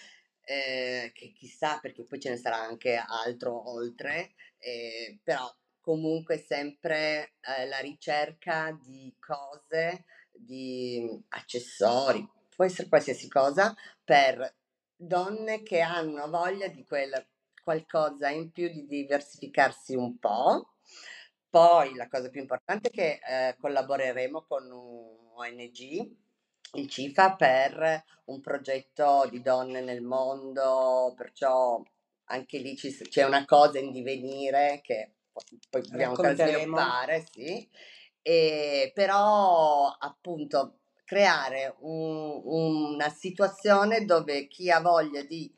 eh, 0.41 1.11
che 1.13 1.31
chissà 1.31 1.79
perché 1.79 2.03
poi 2.03 2.19
ce 2.19 2.31
ne 2.31 2.37
sarà 2.37 2.57
anche 2.57 2.95
altro 2.95 3.71
oltre, 3.71 4.33
eh, 4.57 5.17
però 5.23 5.49
comunque 5.79 6.37
sempre 6.37 7.35
eh, 7.57 7.65
la 7.67 7.79
ricerca 7.79 8.77
di 8.83 9.15
cose, 9.19 10.03
di 10.33 11.07
accessori, 11.29 12.27
può 12.53 12.65
essere 12.65 12.89
qualsiasi 12.89 13.29
cosa 13.29 13.73
per 14.03 14.53
donne 14.95 15.63
che 15.63 15.81
hanno 15.81 16.29
voglia 16.29 16.67
di 16.67 16.85
quel 16.85 17.27
qualcosa 17.65 18.29
in 18.29 18.51
più 18.51 18.69
di 18.69 18.85
diversificarsi 18.85 19.95
un 19.95 20.19
po'. 20.19 20.75
Poi 21.49 21.95
la 21.95 22.07
cosa 22.07 22.29
più 22.29 22.41
importante 22.41 22.89
è 22.89 22.91
che 22.91 23.19
eh, 23.27 23.55
collaboreremo 23.59 24.45
con 24.47 24.69
un 24.71 25.31
ONG, 25.33 26.15
il 26.73 26.87
CIFA, 26.87 27.35
per 27.35 28.03
un 28.25 28.39
progetto 28.39 29.27
di 29.31 29.41
donne 29.41 29.81
nel 29.81 30.01
mondo, 30.01 31.13
perciò 31.17 31.81
anche 32.25 32.57
lì 32.59 32.75
ci, 32.75 32.91
c'è 32.95 33.23
una 33.23 33.45
cosa 33.45 33.79
in 33.79 33.91
divenire 33.91 34.81
che 34.83 35.13
poi 35.69 35.81
dobbiamo 35.81 36.15
sviluppare, 36.15 37.25
sì. 37.31 37.67
E, 38.21 38.91
però 38.93 39.87
appunto 39.87 40.79
creare 41.05 41.75
un, 41.81 42.41
una 42.43 43.09
situazione 43.09 44.03
dove 44.05 44.47
chi 44.47 44.69
ha 44.71 44.81
voglia 44.81 45.23
di 45.23 45.53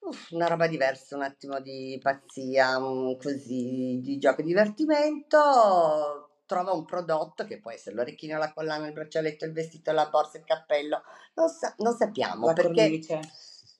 uff, 0.00 0.30
una 0.30 0.46
roba 0.46 0.66
diversa, 0.66 1.14
un 1.14 1.22
attimo 1.22 1.60
di 1.60 1.98
pazzia, 2.02 2.78
un, 2.78 3.16
così 3.18 4.00
di 4.02 4.18
gioco 4.18 4.40
e 4.40 4.44
divertimento, 4.44 6.40
trova 6.46 6.72
un 6.72 6.84
prodotto 6.84 7.44
che 7.44 7.60
può 7.60 7.70
essere 7.70 7.94
l'orecchino, 7.94 8.38
la 8.38 8.52
collana, 8.52 8.86
il 8.86 8.92
braccialetto, 8.92 9.44
il 9.44 9.52
vestito, 9.52 9.92
la 9.92 10.08
borsa, 10.08 10.38
il 10.38 10.44
cappello, 10.44 11.02
non, 11.34 11.48
sa- 11.48 11.74
non 11.78 11.94
sappiamo 11.94 12.46
la 12.46 12.52
perché 12.54 12.82
cornice. 12.82 13.20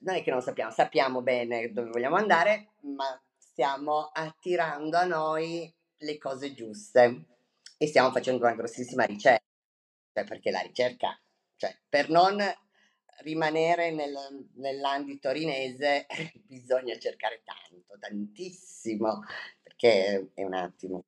non 0.00 0.14
è 0.16 0.22
che 0.22 0.30
non 0.30 0.42
sappiamo, 0.42 0.70
sappiamo 0.70 1.22
bene 1.22 1.72
dove 1.72 1.90
vogliamo 1.90 2.16
andare, 2.16 2.72
ma 2.80 3.20
stiamo 3.36 4.10
attirando 4.12 4.96
a 4.96 5.04
noi 5.04 5.74
le 5.98 6.18
cose 6.18 6.54
giuste 6.54 7.26
e 7.78 7.86
stiamo 7.86 8.10
facendo 8.10 8.44
una 8.44 8.54
grossissima 8.54 9.04
ricerca 9.04 9.42
cioè 10.12 10.24
perché 10.24 10.50
la 10.50 10.60
ricerca, 10.60 11.18
cioè 11.56 11.76
per 11.88 12.10
non 12.10 12.38
rimanere 13.22 13.90
nel, 13.90 14.14
nell'ambito 14.54 15.28
torinese 15.28 16.06
bisogna 16.46 16.96
cercare 16.98 17.42
tanto, 17.44 17.98
tantissimo, 17.98 19.22
perché 19.62 20.30
è 20.34 20.42
un 20.44 20.54
attimo. 20.54 21.04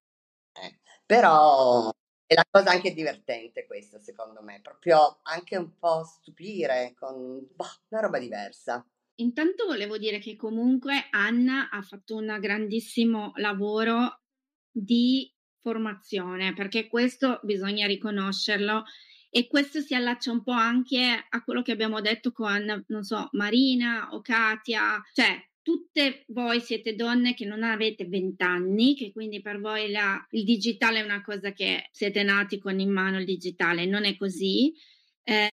Eh. 0.52 0.78
Però 1.04 1.90
è 2.26 2.34
la 2.34 2.46
cosa 2.50 2.70
anche 2.70 2.94
divertente 2.94 3.66
questa, 3.66 4.00
secondo 4.00 4.42
me, 4.42 4.61
proprio 4.61 5.20
anche 5.23 5.56
un 5.56 5.76
po' 5.78 6.04
stupire 6.04 6.94
con 6.96 7.46
boh, 7.54 7.64
una 7.88 8.00
roba 8.00 8.18
diversa. 8.18 8.87
Intanto 9.16 9.66
volevo 9.66 9.96
dire 9.96 10.18
che 10.18 10.34
comunque 10.34 11.06
Anna 11.11 11.68
ha 11.70 11.82
fatto 11.82 12.16
un 12.16 12.37
grandissimo 12.40 13.32
lavoro 13.37 14.23
di 14.70 15.34
formazione, 15.64 16.52
perché 16.52 16.88
questo 16.88 17.40
bisogna 17.42 17.87
riconoscerlo 17.87 18.85
e 19.30 19.47
questo 19.47 19.80
si 19.80 19.94
allaccia 19.94 20.30
un 20.30 20.42
po' 20.42 20.52
anche 20.52 21.26
a 21.26 21.42
quello 21.42 21.62
che 21.62 21.73
abbiamo 21.73 22.02
detto 22.02 22.33
con, 22.33 22.85
non 22.87 23.02
so, 23.02 23.30
Marina 23.33 24.11
o 24.12 24.21
Katia, 24.21 25.02
cioè 25.14 25.42
tutte 25.62 26.26
voi 26.28 26.61
siete 26.61 26.94
donne 26.94 27.33
che 27.33 27.47
non 27.47 27.62
avete 27.62 28.04
vent'anni, 28.04 28.94
che 28.94 29.11
quindi 29.11 29.40
per 29.40 29.59
voi 29.59 29.90
la, 29.90 30.25
il 30.33 30.44
digitale 30.44 31.00
è 31.00 31.02
una 31.02 31.23
cosa 31.23 31.52
che 31.52 31.88
siete 31.90 32.23
nati 32.23 32.59
con 32.59 32.78
in 32.78 32.92
mano 32.92 33.18
il 33.18 33.25
digitale, 33.25 33.87
non 33.87 34.04
è 34.04 34.16
così. 34.18 34.75
Eh, 35.23 35.50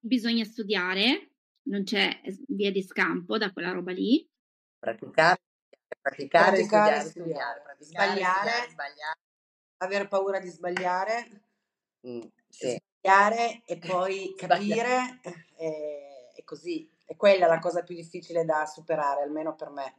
bisogna 0.00 0.44
studiare, 0.44 1.34
non 1.68 1.84
c'è 1.84 2.22
via 2.48 2.72
di 2.72 2.82
scampo 2.82 3.36
da 3.36 3.52
quella 3.52 3.72
roba 3.72 3.92
lì. 3.92 4.26
Praticare, 4.78 5.42
praticare, 6.00 6.50
praticare 6.56 7.00
studiare, 7.02 7.08
studiare, 7.08 7.62
praticare, 7.62 8.10
sbagliare, 8.10 8.38
studiare, 8.40 8.70
sbagliare 8.70 9.20
aver 9.82 10.08
paura 10.08 10.38
di 10.38 10.48
sbagliare, 10.48 11.42
mm, 12.06 12.20
sì. 12.48 12.80
sbagliare 13.00 13.62
e 13.66 13.78
poi 13.86 14.34
capire 14.36 15.20
e, 15.56 16.32
e, 16.34 16.44
così. 16.44 16.88
E 17.04 17.16
quella 17.16 17.46
è 17.46 17.48
la 17.48 17.58
cosa 17.58 17.82
più 17.82 17.94
difficile 17.94 18.44
da 18.44 18.64
superare, 18.64 19.22
almeno 19.22 19.54
per 19.54 19.70
me. 19.70 19.96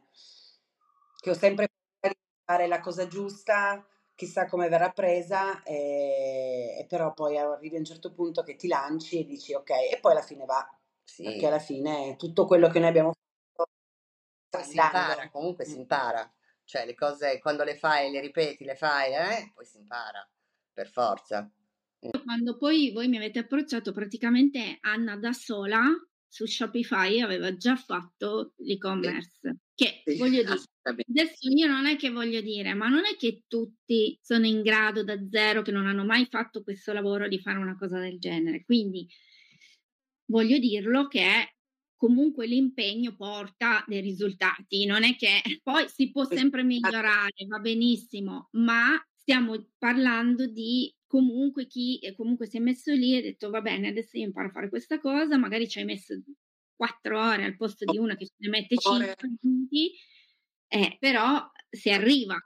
Che 1.20 1.30
ho 1.30 1.34
sempre 1.34 1.68
paura 2.00 2.14
di 2.14 2.42
fare 2.44 2.66
la 2.66 2.80
cosa 2.80 3.06
giusta, 3.06 3.86
chissà 4.14 4.46
come 4.46 4.68
verrà 4.68 4.90
presa, 4.90 5.62
e, 5.62 6.76
e, 6.78 6.86
però 6.88 7.12
poi 7.12 7.38
arrivi 7.38 7.76
a 7.76 7.78
un 7.78 7.84
certo 7.84 8.12
punto 8.12 8.42
che 8.42 8.56
ti 8.56 8.68
lanci 8.68 9.20
e 9.20 9.24
dici 9.24 9.54
ok, 9.54 9.70
e 9.70 9.98
poi 10.00 10.12
alla 10.12 10.22
fine 10.22 10.44
va. 10.44 10.66
Sì. 11.04 11.22
Perché 11.22 11.46
alla 11.46 11.58
fine 11.58 12.16
tutto 12.16 12.46
quello 12.46 12.68
che 12.68 12.78
noi 12.78 12.88
abbiamo 12.88 13.12
fatto 13.54 14.64
si 14.64 14.76
impara, 14.76 15.28
comunque 15.30 15.64
si 15.66 15.76
impara 15.76 16.28
Cioè 16.64 16.86
le 16.86 16.94
cose 16.94 17.38
quando 17.40 17.62
le 17.64 17.76
fai, 17.76 18.10
le 18.10 18.20
ripeti, 18.20 18.64
le 18.64 18.74
fai, 18.74 19.12
eh, 19.12 19.52
poi 19.54 19.64
si 19.64 19.78
impara, 19.78 20.28
per 20.72 20.88
forza. 20.88 21.50
Quando 22.22 22.56
poi 22.56 22.90
voi 22.92 23.08
mi 23.08 23.16
avete 23.16 23.40
approcciato, 23.40 23.92
praticamente 23.92 24.78
Anna 24.80 25.16
da 25.16 25.32
sola 25.32 25.82
su 26.34 26.46
Shopify 26.46 27.20
aveva 27.20 27.56
già 27.56 27.76
fatto 27.76 28.54
l'e-commerce. 28.56 29.58
Che 29.74 30.02
voglio 30.18 30.42
dire, 30.42 30.60
adesso 30.82 31.48
io 31.48 31.66
non 31.66 31.86
è 31.86 31.96
che 31.96 32.10
voglio 32.10 32.40
dire, 32.40 32.74
ma 32.74 32.88
non 32.88 33.04
è 33.04 33.16
che 33.16 33.44
tutti 33.46 34.18
sono 34.20 34.44
in 34.44 34.62
grado 34.62 35.04
da 35.04 35.16
zero, 35.30 35.62
che 35.62 35.70
non 35.70 35.86
hanno 35.86 36.04
mai 36.04 36.26
fatto 36.28 36.62
questo 36.62 36.92
lavoro, 36.92 37.28
di 37.28 37.38
fare 37.38 37.58
una 37.58 37.76
cosa 37.76 38.00
del 38.00 38.18
genere. 38.18 38.64
Quindi 38.64 39.08
voglio 40.26 40.58
dirlo 40.58 41.06
che 41.06 41.54
comunque 41.96 42.46
l'impegno 42.46 43.14
porta 43.16 43.84
dei 43.86 44.00
risultati, 44.00 44.86
non 44.86 45.04
è 45.04 45.16
che 45.16 45.40
poi 45.62 45.88
si 45.88 46.10
può 46.10 46.24
sempre 46.24 46.62
migliorare, 46.62 47.46
va 47.48 47.58
benissimo, 47.58 48.48
ma 48.52 49.00
stiamo 49.14 49.54
parlando 49.78 50.46
di 50.46 50.94
comunque 51.06 51.66
chi 51.66 52.00
comunque 52.16 52.46
si 52.46 52.56
è 52.56 52.60
messo 52.60 52.92
lì 52.92 53.14
e 53.14 53.18
ha 53.18 53.22
detto 53.22 53.50
va 53.50 53.60
bene, 53.60 53.88
adesso 53.88 54.16
io 54.18 54.24
imparo 54.24 54.48
a 54.48 54.52
fare 54.52 54.68
questa 54.68 55.00
cosa, 55.00 55.38
magari 55.38 55.68
ci 55.68 55.78
hai 55.78 55.84
messo 55.84 56.14
quattro 56.76 57.20
ore 57.20 57.44
al 57.44 57.56
posto 57.56 57.84
di 57.84 57.98
una 57.98 58.16
che 58.16 58.28
ne 58.36 58.48
mette 58.48 58.76
cinque 58.76 59.14
minuti, 59.40 59.92
eh, 60.68 60.96
però 60.98 61.50
si 61.70 61.90
arriva. 61.90 62.36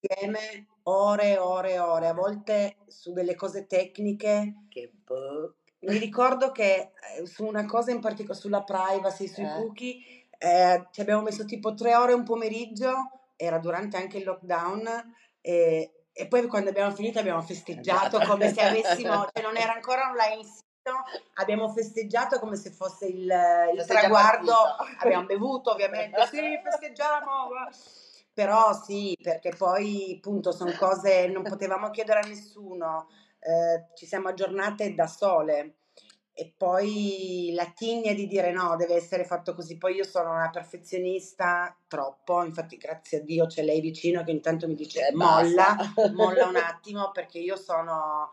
Insieme 0.00 0.66
ore 0.82 1.30
e 1.30 1.38
ore 1.38 1.72
e 1.72 1.78
ore, 1.78 2.08
a 2.08 2.12
volte 2.12 2.76
su 2.88 3.12
delle 3.12 3.34
cose 3.34 3.66
tecniche 3.66 4.66
che 4.68 4.92
boh. 4.92 5.56
Mi 5.86 5.98
ricordo 5.98 6.50
che 6.50 6.92
eh, 7.18 7.26
su 7.26 7.44
una 7.44 7.64
cosa 7.66 7.90
in 7.90 8.00
particolare, 8.00 8.40
sulla 8.40 8.62
privacy, 8.62 9.28
sui 9.28 9.44
eh. 9.44 9.54
cookie, 9.54 9.96
eh, 10.38 10.88
ci 10.90 11.00
abbiamo 11.00 11.22
messo 11.22 11.44
tipo 11.44 11.74
tre 11.74 11.94
ore 11.94 12.12
un 12.12 12.24
pomeriggio, 12.24 12.94
era 13.36 13.58
durante 13.58 13.96
anche 13.96 14.18
il 14.18 14.24
lockdown, 14.24 15.14
e 15.40 15.94
e 16.16 16.28
poi 16.28 16.46
quando 16.46 16.70
abbiamo 16.70 16.94
finito 16.94 17.18
abbiamo 17.18 17.42
festeggiato 17.42 18.18
esatto. 18.18 18.30
come 18.30 18.54
se 18.54 18.62
avessimo, 18.62 19.26
cioè 19.32 19.42
non 19.42 19.56
era 19.56 19.74
ancora 19.74 20.08
online 20.08 20.48
abbiamo 21.34 21.70
festeggiato 21.70 22.38
come 22.38 22.56
se 22.56 22.70
fosse 22.70 23.06
il, 23.06 23.22
il 23.24 23.84
traguardo, 23.86 24.52
abbiamo 25.00 25.24
bevuto 25.26 25.72
ovviamente, 25.72 26.24
sì 26.26 26.60
festeggiamo, 26.62 27.48
però 28.32 28.72
sì, 28.74 29.18
perché 29.20 29.54
poi 29.56 30.16
appunto 30.18 30.52
sono 30.52 30.72
cose, 30.78 31.26
non 31.26 31.42
potevamo 31.42 31.90
chiedere 31.90 32.20
a 32.20 32.28
nessuno, 32.28 33.08
eh, 33.44 33.94
ci 33.94 34.06
siamo 34.06 34.28
aggiornate 34.28 34.94
da 34.94 35.06
sole 35.06 35.76
e 36.32 36.52
poi 36.56 37.52
la 37.54 37.70
tigna 37.76 38.12
di 38.12 38.26
dire 38.26 38.50
no, 38.50 38.74
deve 38.76 38.94
essere 38.94 39.24
fatto 39.24 39.54
così. 39.54 39.76
Poi 39.76 39.94
io 39.94 40.04
sono 40.04 40.32
una 40.32 40.50
perfezionista 40.50 41.76
troppo, 41.86 42.42
infatti 42.42 42.76
grazie 42.76 43.18
a 43.18 43.22
Dio 43.22 43.46
c'è 43.46 43.62
lei 43.62 43.80
vicino 43.80 44.24
che 44.24 44.30
intanto 44.30 44.66
mi 44.66 44.74
dice 44.74 45.08
eh, 45.08 45.14
molla, 45.14 45.76
molla 46.14 46.46
un 46.46 46.56
attimo 46.56 47.10
perché 47.12 47.38
io 47.38 47.56
sono 47.56 48.32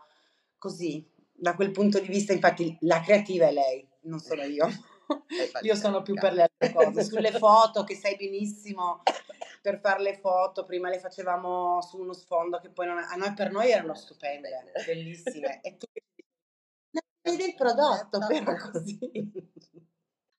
così. 0.58 1.06
Da 1.32 1.54
quel 1.54 1.72
punto 1.72 1.98
di 1.98 2.08
vista, 2.08 2.32
infatti, 2.32 2.76
la 2.80 3.00
creativa 3.00 3.46
è 3.48 3.52
lei, 3.52 3.86
non 4.02 4.18
sono 4.18 4.42
io. 4.44 4.68
io 5.62 5.74
sono 5.74 6.02
più 6.02 6.14
per 6.14 6.32
le 6.32 6.42
altre 6.42 6.72
cose. 6.72 7.02
Sulle 7.04 7.32
foto, 7.32 7.84
che 7.84 7.94
sai 7.94 8.16
benissimo, 8.16 9.02
per 9.60 9.80
fare 9.80 10.02
le 10.02 10.18
foto, 10.18 10.64
prima 10.64 10.88
le 10.88 10.98
facevamo 10.98 11.80
su 11.82 11.98
uno 11.98 12.12
sfondo 12.12 12.58
che 12.58 12.70
poi 12.70 12.86
non, 12.86 12.98
a 12.98 13.14
noi, 13.16 13.32
per 13.34 13.50
noi 13.50 13.70
erano 13.70 13.94
stupende, 13.94 14.72
bellissime. 14.86 15.60
E 15.62 15.76
tu 15.76 15.86
vedi 17.22 17.44
il 17.44 17.54
prodotto, 17.54 18.18
però 18.26 18.54
così. 18.70 18.98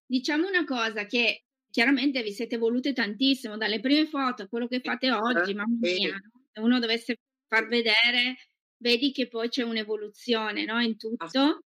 Diciamo 0.05 0.47
una 0.47 0.65
cosa 0.65 1.05
che 1.05 1.45
chiaramente 1.69 2.21
vi 2.21 2.31
siete 2.31 2.57
volute 2.57 2.93
tantissimo, 2.93 3.57
dalle 3.57 3.79
prime 3.79 4.05
foto 4.05 4.43
a 4.43 4.47
quello 4.47 4.67
che 4.67 4.79
fate 4.81 5.11
oggi, 5.11 5.51
eh, 5.51 5.55
mamma 5.55 5.77
mia, 5.79 6.21
se 6.51 6.59
uno 6.59 6.79
dovesse 6.79 7.17
far 7.47 7.67
vedere, 7.67 8.35
vedi 8.77 9.11
che 9.11 9.27
poi 9.27 9.49
c'è 9.49 9.63
un'evoluzione 9.63 10.65
no? 10.65 10.79
in 10.81 10.97
tutto. 10.97 11.63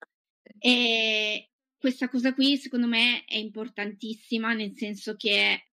E 0.60 1.50
questa 1.86 2.10
cosa 2.10 2.34
qui 2.34 2.58
secondo 2.58 2.88
me 2.88 3.26
è 3.26 3.38
importantissima, 3.38 4.54
nel 4.54 4.76
senso 4.76 5.16
che 5.16 5.68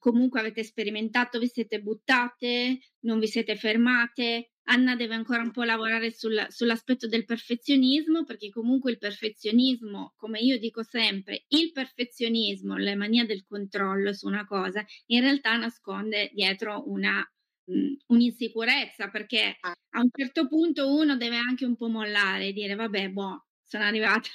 comunque 0.00 0.40
avete 0.40 0.64
sperimentato, 0.64 1.38
vi 1.38 1.46
siete 1.46 1.80
buttate, 1.80 2.80
non 3.02 3.20
vi 3.20 3.28
siete 3.28 3.54
fermate, 3.54 4.54
Anna 4.64 4.96
deve 4.96 5.14
ancora 5.14 5.40
un 5.40 5.52
po' 5.52 5.62
lavorare 5.62 6.10
sul, 6.10 6.44
sull'aspetto 6.48 7.06
del 7.06 7.24
perfezionismo, 7.24 8.24
perché 8.24 8.50
comunque 8.50 8.90
il 8.90 8.98
perfezionismo, 8.98 10.14
come 10.16 10.40
io 10.40 10.58
dico 10.58 10.82
sempre, 10.82 11.44
il 11.50 11.70
perfezionismo, 11.70 12.76
la 12.76 12.96
mania 12.96 13.24
del 13.24 13.44
controllo 13.46 14.12
su 14.12 14.26
una 14.26 14.44
cosa, 14.44 14.84
in 15.06 15.20
realtà 15.20 15.56
nasconde 15.56 16.32
dietro 16.34 16.82
una, 16.90 17.18
mh, 17.66 17.92
un'insicurezza, 18.08 19.10
perché 19.10 19.58
a 19.60 20.00
un 20.00 20.08
certo 20.12 20.48
punto 20.48 20.92
uno 20.92 21.16
deve 21.16 21.36
anche 21.36 21.64
un 21.64 21.76
po' 21.76 21.86
mollare 21.86 22.48
e 22.48 22.52
dire, 22.52 22.74
vabbè, 22.74 23.10
boh, 23.10 23.46
sono 23.62 23.84
arrivata. 23.84 24.28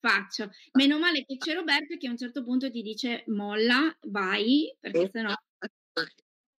Faccio. 0.00 0.50
Meno 0.78 0.98
male 0.98 1.24
che 1.24 1.36
c'è 1.36 1.54
Roberto 1.54 1.96
che 1.96 2.06
a 2.06 2.10
un 2.10 2.16
certo 2.16 2.42
punto 2.42 2.70
ti 2.70 2.82
dice 2.82 3.24
molla, 3.28 3.96
vai, 4.08 4.74
perché 4.78 5.10
sennò 5.12 5.34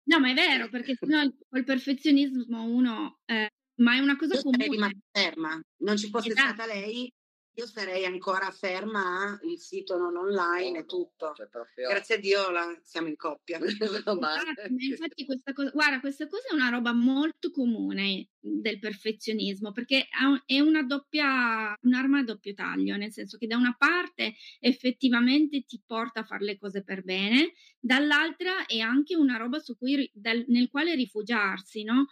No, 0.09 0.21
ma 0.21 0.31
è 0.31 0.35
vero, 0.35 0.71
perché 0.71 0.97
sennò 0.97 1.23
col 1.49 1.65
perfezionismo 1.65 2.65
uno... 2.65 3.21
Eh, 3.27 3.51
ma 3.79 3.95
è 3.95 3.99
una 4.01 4.17
cosa 4.17 4.41
comune. 4.41 5.03
Ferma, 5.13 5.61
non 5.83 5.97
ci 5.97 6.09
fosse 6.09 6.31
esatto. 6.31 6.55
stata 6.55 6.67
lei, 6.67 7.13
io 7.59 7.67
sarei 7.67 8.05
ancora 8.05 8.53
ferma, 8.53 9.37
il 9.43 9.59
sito 9.59 9.99
non 9.99 10.17
online 10.17 10.79
e 10.79 10.85
tutto. 10.85 11.33
Cioè 11.35 11.49
proprio... 11.49 11.89
Grazie 11.89 12.15
a 12.15 12.19
Dio 12.19 12.51
la, 12.51 12.79
siamo 12.85 13.09
in 13.09 13.17
coppia. 13.17 13.59
esatto, 13.67 14.67
infatti 14.79 15.25
questa 15.25 15.53
cosa, 15.53 15.71
guarda, 15.71 15.99
questa 15.99 16.29
cosa 16.29 16.49
è 16.51 16.55
una 16.55 16.69
roba 16.69 16.93
molto 16.93 17.51
comune 17.51 18.29
del 18.39 18.79
perfezionismo, 18.79 19.73
perché 19.73 20.07
è 20.47 20.61
una 20.61 20.85
doppia, 20.85 21.77
un'arma 21.83 22.21
a 22.21 22.25
doppio 22.25 22.55
taglio, 22.55 22.97
nel 22.97 23.13
senso 23.13 23.37
che 23.39 23.49
da 23.49 23.57
una 23.57 23.75
parte 23.77 24.35
effettivamente 24.61 25.65
ti 25.65 25.83
porta 25.85 26.21
a 26.21 26.25
fare 26.25 26.45
le 26.45 26.59
cose 26.59 26.85
per 26.85 27.03
bene, 27.03 27.55
dall'altra 27.81 28.67
è 28.67 28.79
anche 28.79 29.17
una 29.17 29.37
roba 29.37 29.59
su 29.59 29.77
cui, 29.77 30.09
dal, 30.15 30.45
nel 30.47 30.69
quale 30.71 30.95
rifugiarsi, 30.95 31.83
no? 31.83 32.07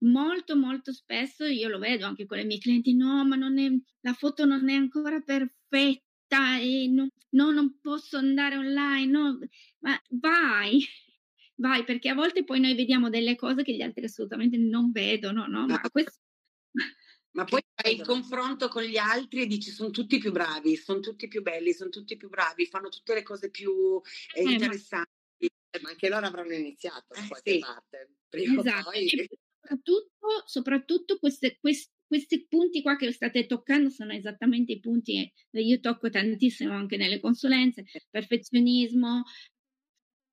Molto 0.00 0.56
molto 0.56 0.92
spesso 0.92 1.44
io 1.44 1.68
lo 1.68 1.78
vedo 1.78 2.06
anche 2.06 2.26
con 2.26 2.36
le 2.36 2.44
mie 2.44 2.58
clienti, 2.58 2.94
no, 2.94 3.24
ma 3.24 3.36
non 3.36 3.58
è, 3.58 3.68
la 4.00 4.12
foto 4.12 4.44
non 4.44 4.68
è 4.68 4.74
ancora 4.74 5.20
perfetta 5.20 6.58
e 6.60 6.88
non, 6.88 7.08
no, 7.30 7.50
non 7.50 7.78
posso 7.80 8.18
andare 8.18 8.56
online, 8.56 9.10
no, 9.10 9.38
ma 9.80 10.00
vai, 10.10 10.84
vai, 11.56 11.84
perché 11.84 12.10
a 12.10 12.14
volte 12.14 12.44
poi 12.44 12.60
noi 12.60 12.74
vediamo 12.74 13.08
delle 13.10 13.36
cose 13.36 13.62
che 13.62 13.74
gli 13.74 13.82
altri 13.82 14.04
assolutamente 14.04 14.56
non 14.56 14.90
vedono, 14.92 15.46
no? 15.46 15.66
Ma, 15.66 15.80
questo... 15.80 16.18
ma 17.32 17.44
poi 17.44 17.62
fai 17.74 17.94
il 17.94 18.02
confronto 18.02 18.68
con 18.68 18.82
gli 18.82 18.96
altri 18.96 19.42
e 19.42 19.46
dici 19.46 19.70
sono 19.70 19.90
tutti 19.90 20.18
più 20.18 20.32
bravi, 20.32 20.76
sono 20.76 21.00
tutti 21.00 21.28
più 21.28 21.42
belli, 21.42 21.72
sono 21.72 21.90
tutti 21.90 22.16
più 22.16 22.28
bravi, 22.28 22.66
fanno 22.66 22.88
tutte 22.88 23.14
le 23.14 23.22
cose 23.22 23.50
più 23.50 24.00
eh, 24.34 24.40
eh 24.42 24.52
interessanti. 24.52 25.10
Ma... 25.38 25.80
ma 25.82 25.88
anche 25.90 26.08
loro 26.08 26.26
avranno 26.26 26.52
iniziato 26.54 27.06
da 27.14 27.24
eh, 27.24 27.28
qualche 27.28 27.52
sì. 27.52 27.58
parte. 27.58 28.12
Prima 28.28 28.60
esatto. 28.60 28.90
poi 28.90 29.28
soprattutto, 29.68 30.42
soprattutto 30.46 31.18
queste, 31.18 31.58
queste, 31.60 31.92
questi 32.06 32.46
punti 32.46 32.80
qua 32.82 32.96
che 32.96 33.12
state 33.12 33.46
toccando 33.46 33.90
sono 33.90 34.12
esattamente 34.12 34.72
i 34.72 34.80
punti 34.80 35.32
che 35.50 35.60
io 35.60 35.80
tocco 35.80 36.08
tantissimo 36.08 36.72
anche 36.72 36.96
nelle 36.96 37.20
consulenze, 37.20 37.84
perfezionismo, 38.10 39.24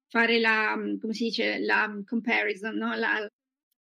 fare 0.08 0.40
la, 0.40 0.76
come 1.00 1.14
si 1.14 1.26
dice, 1.26 1.60
la 1.60 1.94
comparison, 2.06 2.76
no? 2.76 2.96
La, 2.96 3.30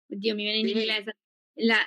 oddio, 0.08 0.34
mi 0.34 0.42
viene 0.42 0.58
in 0.58 0.68
inglese, 0.68 1.16
la, 1.60 1.78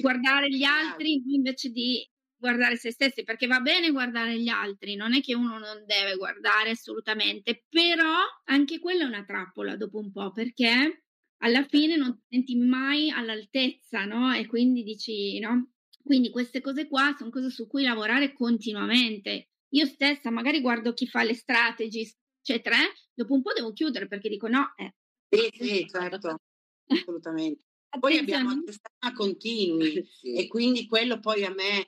guardare 0.00 0.48
gli 0.48 0.64
altri 0.64 1.20
invece 1.34 1.70
di 1.70 2.08
guardare 2.34 2.76
se 2.76 2.90
stessi, 2.90 3.22
perché 3.22 3.46
va 3.46 3.60
bene 3.60 3.90
guardare 3.90 4.40
gli 4.40 4.48
altri, 4.48 4.96
non 4.96 5.14
è 5.14 5.20
che 5.20 5.34
uno 5.34 5.58
non 5.58 5.84
deve 5.86 6.16
guardare 6.16 6.70
assolutamente, 6.70 7.64
però 7.68 8.16
anche 8.46 8.80
quella 8.80 9.04
è 9.04 9.06
una 9.06 9.24
trappola 9.24 9.76
dopo 9.76 9.98
un 9.98 10.10
po', 10.10 10.32
perché 10.32 11.01
alla 11.42 11.64
fine 11.64 11.96
non 11.96 12.14
ti 12.14 12.22
senti 12.28 12.56
mai 12.56 13.10
all'altezza, 13.10 14.04
no? 14.04 14.32
E 14.32 14.46
quindi 14.46 14.82
dici, 14.82 15.38
no? 15.38 15.72
Quindi 16.02 16.30
queste 16.30 16.60
cose 16.60 16.88
qua 16.88 17.14
sono 17.16 17.30
cose 17.30 17.50
su 17.50 17.66
cui 17.66 17.84
lavorare 17.84 18.32
continuamente. 18.32 19.50
Io 19.70 19.86
stessa 19.86 20.30
magari 20.30 20.60
guardo 20.60 20.92
chi 20.92 21.06
fa 21.06 21.22
le 21.22 21.34
strategy, 21.34 22.08
eccetera, 22.40 22.76
eh? 22.76 22.92
dopo 23.14 23.34
un 23.34 23.42
po' 23.42 23.52
devo 23.52 23.72
chiudere 23.72 24.06
perché 24.06 24.28
dico 24.28 24.48
no. 24.48 24.72
Eh. 24.76 24.94
Sì, 25.28 25.48
sì, 25.52 25.86
certo, 25.88 26.40
assolutamente. 26.86 27.62
Poi 27.98 28.18
abbiamo 28.18 28.50
attività 28.50 29.12
continui 29.14 30.06
sì. 30.08 30.34
e 30.34 30.46
quindi 30.46 30.86
quello 30.86 31.20
poi 31.20 31.44
a 31.44 31.50
me, 31.50 31.86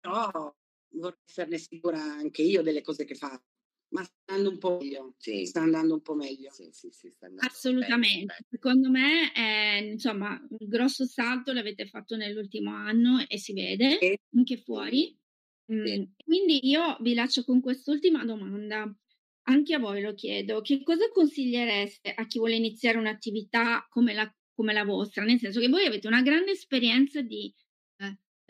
però 0.00 0.54
vorrei 0.94 1.18
esserne 1.26 1.58
sicura 1.58 2.00
anche 2.00 2.42
io 2.42 2.62
delle 2.62 2.82
cose 2.82 3.04
che 3.04 3.14
faccio 3.14 3.44
ma 3.90 4.04
sta 4.04 4.34
andando 4.34 4.50
un 4.50 4.58
po' 4.58 4.78
meglio. 4.78 5.14
Sì. 5.18 5.44
Sta 5.46 5.60
andando 5.60 5.94
un 5.94 6.02
po' 6.02 6.14
meglio. 6.14 6.50
Sì, 6.52 6.68
sì, 6.72 6.90
sì, 6.90 7.12
Assolutamente. 7.38 8.26
Bene. 8.26 8.46
Secondo 8.48 8.90
me, 8.90 9.32
è, 9.32 9.80
insomma, 9.82 10.40
il 10.58 10.68
grosso 10.68 11.04
salto 11.04 11.52
l'avete 11.52 11.86
fatto 11.86 12.16
nell'ultimo 12.16 12.72
anno 12.72 13.24
e 13.26 13.38
si 13.38 13.52
vede 13.52 13.98
sì. 14.00 14.18
anche 14.36 14.56
fuori. 14.58 15.16
Mm, 15.72 16.02
quindi 16.24 16.68
io 16.68 16.96
vi 17.00 17.14
lascio 17.14 17.44
con 17.44 17.60
quest'ultima 17.60 18.24
domanda. 18.24 18.92
anche 19.44 19.74
a 19.74 19.78
voi 19.78 20.00
lo 20.00 20.14
chiedo, 20.14 20.60
che 20.60 20.82
cosa 20.82 21.08
consigliereste 21.10 22.12
a 22.12 22.26
chi 22.26 22.38
vuole 22.38 22.54
iniziare 22.54 22.98
un'attività 22.98 23.86
come 23.88 24.12
la, 24.14 24.32
come 24.52 24.72
la 24.72 24.84
vostra? 24.84 25.24
Nel 25.24 25.38
senso 25.38 25.58
che 25.58 25.68
voi 25.68 25.86
avete 25.86 26.06
una 26.06 26.22
grande 26.22 26.52
esperienza 26.52 27.20
di, 27.20 27.52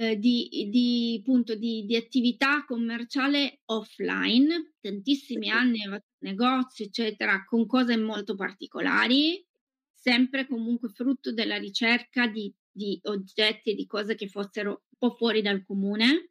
eh, 0.01 0.17
di, 0.17 0.69
di, 0.71 1.19
appunto, 1.21 1.55
di, 1.55 1.85
di 1.85 1.95
attività 1.95 2.65
commerciale 2.65 3.61
offline, 3.67 4.73
tantissimi 4.81 5.51
anni 5.51 5.81
negozi, 6.21 6.85
eccetera, 6.85 7.45
con 7.45 7.67
cose 7.67 7.99
molto 7.99 8.35
particolari, 8.35 9.47
sempre 9.93 10.47
comunque 10.47 10.89
frutto 10.89 11.35
della 11.35 11.59
ricerca 11.59 12.27
di, 12.29 12.51
di 12.71 12.99
oggetti 13.03 13.73
e 13.73 13.75
di 13.75 13.85
cose 13.85 14.15
che 14.15 14.27
fossero 14.27 14.71
un 14.71 14.97
po' 15.11 15.15
fuori 15.17 15.43
dal 15.43 15.63
comune 15.67 16.31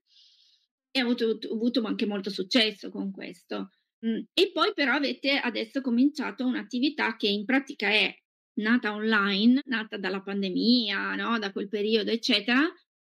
e 0.89 1.03
ho 1.03 1.05
avuto, 1.05 1.25
ho 1.25 1.53
avuto 1.53 1.83
anche 1.83 2.07
molto 2.07 2.31
successo 2.31 2.89
con 2.89 3.11
questo. 3.11 3.69
Mm, 4.03 4.21
e 4.33 4.51
poi 4.51 4.73
però 4.73 4.93
avete 4.93 5.37
adesso 5.37 5.81
cominciato 5.81 6.43
un'attività 6.43 7.15
che 7.17 7.27
in 7.27 7.45
pratica 7.45 7.89
è 7.89 8.11
nata 8.53 8.95
online, 8.95 9.61
nata 9.65 9.97
dalla 9.97 10.23
pandemia, 10.23 11.13
no? 11.13 11.37
da 11.37 11.51
quel 11.51 11.67
periodo, 11.67 12.09
eccetera, 12.09 12.67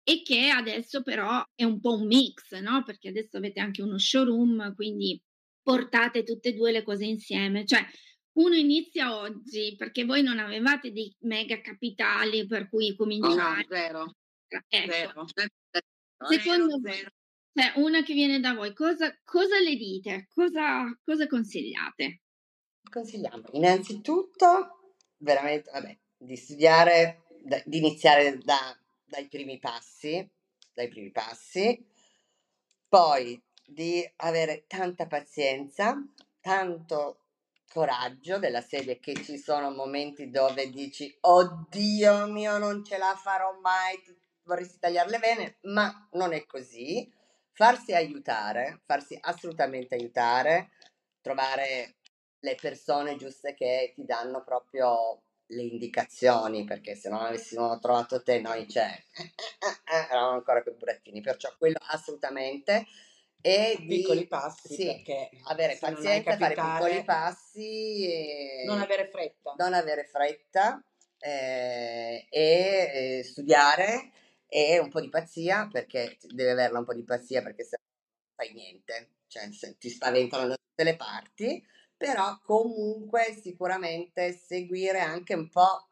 e 0.04 0.22
che 0.24 0.50
adesso 0.50 1.04
però 1.04 1.44
è 1.54 1.64
un 1.64 1.80
po' 1.80 1.96
un 1.96 2.08
mix, 2.08 2.58
no? 2.60 2.84
Perché 2.84 3.10
adesso 3.10 3.38
avete 3.38 3.60
anche 3.60 3.82
uno 3.82 3.98
showroom, 3.98 4.74
quindi 4.76 5.22
portate 5.62 6.24
tutte 6.24 6.50
e 6.50 6.54
due 6.54 6.72
le 6.72 6.84
cose 6.84 7.06
insieme. 7.06 7.66
Cioè, 7.66 7.86
uno 8.34 8.56
inizia 8.56 9.16
oggi 9.16 9.76
perché 9.78 10.06
voi 10.06 10.24
non 10.24 10.40
avevate 10.40 10.92
dei 10.92 11.14
mega 11.22 11.60
capitali 11.62 12.48
per 12.48 12.70
cui 12.70 12.96
cominciare. 12.96 13.66
No, 13.68 13.76
zero. 13.76 14.16
Ecco. 14.68 14.92
Zero. 14.92 15.26
Secondo 16.28 16.80
voi, 16.80 17.08
cioè, 17.54 17.74
una 17.76 18.04
che 18.04 18.14
viene 18.14 18.40
da 18.40 18.54
voi, 18.54 18.74
cosa, 18.74 19.14
cosa 19.24 19.60
le 19.60 19.76
dite? 19.76 20.28
Cosa, 20.34 20.84
cosa 21.04 21.28
consigliate? 21.28 22.22
Consigliamo 22.90 23.44
innanzitutto 23.52 24.96
veramente, 25.18 25.70
vabbè, 25.72 25.98
di 26.18 26.36
studiare, 26.36 27.24
da, 27.44 27.62
di 27.66 27.78
iniziare 27.78 28.38
da, 28.38 28.78
dai 29.12 29.28
primi 29.28 29.60
passi, 29.60 30.26
dai 30.74 30.88
primi 30.88 31.12
passi, 31.12 31.86
poi 32.88 33.39
di 33.65 34.10
avere 34.17 34.63
tanta 34.67 35.06
pazienza, 35.06 35.95
tanto 36.39 37.26
coraggio 37.69 38.39
della 38.39 38.62
serie 38.62 39.00
che 39.00 39.13
ci 39.15 39.38
sono 39.38 39.69
momenti 39.71 40.30
dove 40.30 40.69
dici 40.69 41.15
oddio 41.21 42.28
mio 42.28 42.58
non 42.58 42.84
ce 42.84 42.97
la 42.97 43.15
farò 43.15 43.58
mai 43.62 43.97
vorresti 44.43 44.80
tagliarle 44.80 45.19
bene 45.19 45.58
ma 45.63 46.08
non 46.13 46.34
è 46.34 46.45
così. 46.45 47.10
Farsi 47.54 47.93
aiutare, 47.93 48.82
farsi 48.86 49.17
assolutamente 49.19 49.95
aiutare, 49.95 50.71
trovare 51.21 51.97
le 52.39 52.56
persone 52.56 53.17
giuste 53.17 53.54
che 53.54 53.91
ti 53.93 54.06
danno 54.06 54.41
proprio 54.43 55.24
le 55.52 55.62
indicazioni, 55.64 56.64
perché 56.64 56.96
se 56.96 57.10
non 57.10 57.22
avessimo 57.22 57.78
trovato 57.80 58.22
te 58.24 58.40
noi 58.40 58.68
cioè, 58.68 58.92
eh, 59.18 59.22
eh, 59.24 59.96
eh, 59.96 60.08
eravamo 60.10 60.34
ancora 60.34 60.62
più 60.62 60.76
burattini, 60.76 61.22
perciò 61.22 61.54
quello 61.58 61.78
assolutamente. 61.88 62.86
E 63.44 63.76
di, 63.80 63.88
piccoli 63.88 64.28
passi, 64.28 64.74
sì, 64.74 64.86
perché 64.86 65.30
avere 65.46 65.76
pazienza, 65.80 66.38
fare 66.38 66.54
piccoli 66.54 67.04
passi, 67.04 68.06
e 68.06 68.64
non 68.68 68.80
avere 68.80 69.10
fretta. 69.10 69.56
Non 69.58 69.74
avere 69.74 70.06
fretta 70.06 70.84
eh, 71.18 72.28
e 72.30 73.18
eh, 73.20 73.24
studiare 73.24 74.12
e 74.48 74.78
un 74.78 74.90
po' 74.90 75.02
di 75.02 75.10
pazzia, 75.10 75.68
perché 75.72 76.18
deve 76.28 76.52
averla 76.52 76.80
un 76.80 76.86
po' 76.86 76.94
di 76.94 77.04
pazzia 77.04 77.42
perché 77.42 77.64
se 77.64 77.78
non 77.80 78.36
fai 78.36 78.54
niente, 78.54 79.14
cioè 79.28 79.50
ti 79.80 79.90
spaventano 79.90 80.48
da 80.48 80.56
tutte 80.56 80.84
le 80.84 80.96
parti, 80.96 81.66
però 82.02 82.40
comunque 82.42 83.38
sicuramente 83.40 84.34
seguire 84.34 85.02
anche 85.02 85.36
un 85.36 85.48
po' 85.50 85.88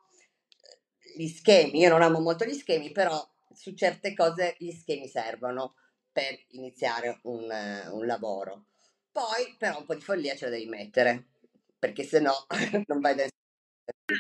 gli 1.16 1.28
schemi. 1.28 1.82
Io 1.82 1.90
non 1.90 2.02
amo 2.02 2.20
molto 2.20 2.46
gli 2.46 2.56
schemi, 2.56 2.92
però 2.92 3.16
su 3.54 3.76
certe 3.76 4.16
cose 4.16 4.56
gli 4.58 4.72
schemi 4.72 5.08
servono 5.08 5.76
per 6.12 6.36
iniziare 6.54 7.20
un, 7.26 7.48
un 7.92 8.06
lavoro. 8.08 8.70
Poi 9.12 9.56
però 9.56 9.78
un 9.78 9.86
po' 9.86 9.94
di 9.94 10.02
follia 10.02 10.36
ce 10.36 10.46
la 10.46 10.52
devi 10.52 10.66
mettere, 10.66 11.28
perché 11.78 12.04
se 12.04 12.20
no 12.20 12.34
non 12.88 13.00
vai 13.02 13.14
da 13.14 13.28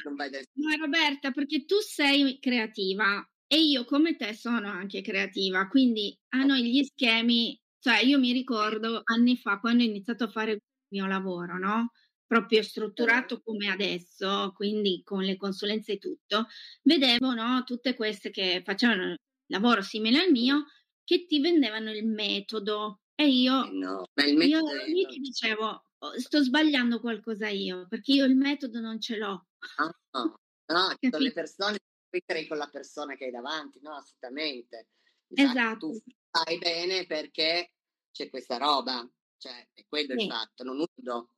non 0.03 0.15
vai. 0.15 0.29
Ma 0.29 0.75
Roberta, 0.79 1.31
perché 1.31 1.65
tu 1.65 1.79
sei 1.79 2.37
creativa 2.39 3.27
e 3.47 3.57
io 3.61 3.83
come 3.85 4.15
te 4.15 4.35
sono 4.35 4.69
anche 4.69 5.01
creativa, 5.01 5.67
quindi 5.67 6.15
a 6.35 6.43
noi 6.43 6.69
gli 6.69 6.83
schemi, 6.83 7.59
cioè 7.79 8.01
io 8.01 8.19
mi 8.19 8.31
ricordo 8.31 9.01
anni 9.05 9.37
fa 9.37 9.59
quando 9.59 9.81
ho 9.81 9.87
iniziato 9.87 10.25
a 10.25 10.29
fare 10.29 10.59
mio 10.89 11.05
lavoro, 11.05 11.57
no? 11.57 11.91
Proprio 12.25 12.61
strutturato 12.61 13.41
come 13.41 13.69
adesso, 13.69 14.51
quindi 14.55 15.01
con 15.03 15.23
le 15.23 15.35
consulenze 15.35 15.93
e 15.93 15.97
tutto, 15.97 16.47
vedevo 16.83 17.33
no, 17.33 17.63
tutte 17.63 17.95
queste 17.95 18.29
che 18.29 18.61
facevano 18.63 19.15
lavoro 19.47 19.81
simile 19.81 20.21
al 20.21 20.31
mio, 20.31 20.65
che 21.03 21.25
ti 21.25 21.39
vendevano 21.39 21.91
il 21.91 22.05
metodo. 22.05 23.01
E 23.15 23.27
io, 23.27 23.65
eh 23.65 23.71
no, 23.71 24.05
io 24.15 24.61
lì 24.85 25.05
ti 25.07 25.19
dicevo, 25.19 25.85
oh, 25.97 26.19
sto 26.19 26.41
sbagliando 26.41 26.99
qualcosa 26.99 27.49
io, 27.49 27.87
perché 27.87 28.13
io 28.13 28.25
il 28.25 28.35
metodo 28.35 28.79
non 28.79 29.01
ce 29.01 29.17
l'ho. 29.17 29.47
No, 29.77 29.91
no, 30.11 30.39
no 30.67 30.95
sono 30.99 31.23
le 31.23 31.33
persone 31.33 31.77
crei 32.25 32.47
con 32.47 32.57
la 32.57 32.67
persona 32.67 33.15
che 33.15 33.25
hai 33.25 33.31
davanti, 33.31 33.79
no? 33.81 33.95
Assolutamente. 33.95 34.87
Infatti, 35.27 35.57
esatto. 35.57 35.87
Tu 35.89 36.03
stai 36.29 36.57
bene 36.57 37.05
perché 37.05 37.73
c'è 38.11 38.29
questa 38.29 38.57
roba, 38.57 39.07
cioè 39.39 39.67
è 39.73 39.85
quello 39.87 40.17
sì. 40.17 40.25
il 40.25 40.31
fatto, 40.31 40.63
non 40.63 40.77
uso. 40.77 41.29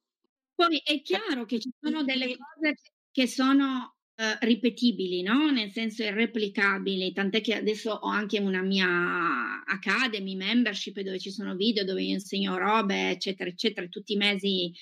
Poi 0.56 0.82
è 0.84 1.02
chiaro 1.02 1.46
che 1.46 1.60
ci 1.60 1.72
sono 1.80 2.04
delle 2.04 2.36
cose 2.36 2.76
che 3.12 3.28
sono 3.28 3.96
uh, 4.16 4.24
ripetibili, 4.46 5.22
no? 5.22 5.52
Nel 5.52 5.72
senso 5.72 6.04
irreplicabili, 6.04 7.14
tant'è 7.14 7.42
che 7.42 7.56
adesso 7.56 7.92
ho 7.92 8.10
anche 8.10 8.40
una 8.40 8.62
mia 8.62 9.64
academy, 9.66 10.36
membership, 10.36 11.00
dove 11.02 11.20
ci 11.20 11.32
sono 11.32 11.56
video, 11.56 11.84
dove 11.84 12.04
io 12.04 12.14
insegno 12.14 12.58
robe, 12.58 13.12
eccetera, 13.12 13.50
eccetera, 13.50 13.88
tutti 13.88 14.14
i 14.14 14.18
mesi 14.18 14.74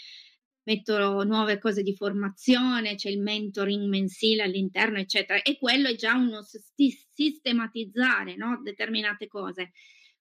metto 0.64 1.24
nuove 1.24 1.58
cose 1.58 1.82
di 1.82 1.96
formazione, 1.96 2.94
c'è 2.96 3.10
il 3.10 3.20
mentoring 3.20 3.88
mensile 3.88 4.44
all'interno, 4.44 5.00
eccetera. 5.00 5.42
E 5.42 5.58
quello 5.58 5.88
è 5.88 5.96
già 5.96 6.14
uno 6.16 6.42
sistematizzare 6.44 8.36
no? 8.36 8.62
determinate 8.62 9.28
cose. 9.28 9.72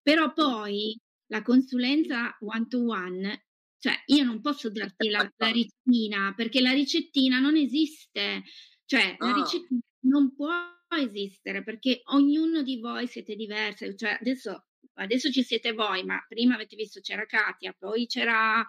Però 0.00 0.32
poi 0.32 0.98
la 1.28 1.42
consulenza 1.42 2.36
one 2.40 2.66
to 2.68 2.84
one, 2.84 3.46
cioè 3.78 3.94
io 4.06 4.24
non 4.24 4.40
posso 4.40 4.70
darti 4.70 5.08
la, 5.08 5.30
la 5.36 5.50
ricettina 5.50 6.34
perché 6.34 6.60
la 6.60 6.72
ricettina 6.72 7.38
non 7.38 7.56
esiste, 7.56 8.42
cioè 8.84 9.16
la 9.18 9.32
ricettina 9.32 9.80
non 10.00 10.34
può 10.34 10.50
esistere 10.96 11.62
perché 11.62 12.00
ognuno 12.06 12.62
di 12.62 12.80
voi 12.80 13.06
siete 13.06 13.34
diversi, 13.36 13.96
cioè 13.96 14.16
adesso 14.20 14.64
adesso 14.94 15.30
ci 15.30 15.42
siete 15.42 15.72
voi, 15.72 16.04
ma 16.04 16.24
prima 16.28 16.54
avete 16.54 16.76
visto 16.76 17.00
c'era 17.00 17.24
Katia, 17.24 17.74
poi 17.78 18.06
c'era 18.06 18.64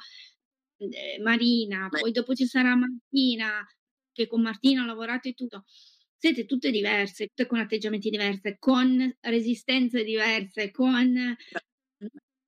eh, 0.77 1.19
Marina, 1.21 1.87
Beh. 1.89 1.99
poi 1.99 2.11
dopo 2.11 2.33
ci 2.33 2.45
sarà 2.45 2.75
Martina, 2.75 3.65
che 4.11 4.27
con 4.27 4.41
Martina 4.41 4.83
ho 4.83 4.85
lavorato 4.85 5.27
e 5.27 5.33
tutto. 5.33 5.65
Siete 6.15 6.45
tutte 6.45 6.69
diverse, 6.69 7.27
tutte 7.27 7.47
con 7.47 7.59
atteggiamenti 7.59 8.09
diversi, 8.09 8.57
con 8.59 9.17
resistenze 9.21 10.03
diverse, 10.03 10.69
con 10.69 11.15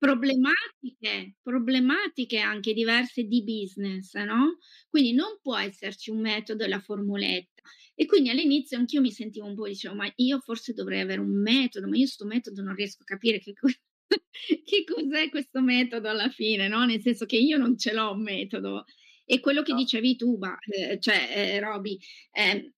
problematiche, 0.02 1.36
problematiche 1.40 2.40
anche 2.40 2.72
diverse 2.72 3.22
di 3.22 3.44
business, 3.44 4.14
no? 4.14 4.58
Quindi 4.88 5.12
non 5.12 5.38
può 5.40 5.56
esserci 5.56 6.10
un 6.10 6.18
metodo 6.18 6.64
e 6.64 6.68
la 6.68 6.80
formuletta. 6.80 7.62
E 7.94 8.04
quindi 8.06 8.30
all'inizio 8.30 8.76
anch'io 8.78 9.00
mi 9.00 9.12
sentivo 9.12 9.46
un 9.46 9.54
po', 9.54 9.68
dicevo, 9.68 9.94
ma 9.94 10.10
io 10.16 10.40
forse 10.40 10.72
dovrei 10.72 11.02
avere 11.02 11.20
un 11.20 11.40
metodo, 11.40 11.86
ma 11.86 11.96
io 11.96 12.08
sto 12.08 12.24
metodo 12.24 12.62
non 12.62 12.74
riesco 12.74 13.02
a 13.02 13.06
capire 13.06 13.38
che 13.38 13.52
cosa 13.52 13.76
che 14.64 14.84
cos'è 14.84 15.28
questo 15.30 15.60
metodo 15.60 16.08
alla 16.08 16.30
fine, 16.30 16.66
no? 16.66 16.84
Nel 16.84 17.00
senso 17.00 17.24
che 17.24 17.36
io 17.36 17.56
non 17.56 17.78
ce 17.78 17.92
l'ho 17.92 18.10
un 18.10 18.22
metodo. 18.22 18.86
E 19.24 19.38
quello 19.38 19.62
che 19.62 19.70
no. 19.70 19.78
dicevi 19.78 20.16
tu, 20.16 20.36
ma, 20.36 20.58
eh, 20.62 20.98
cioè, 20.98 21.28
eh, 21.32 21.60
Roby, 21.60 21.96
eh, 22.32 22.72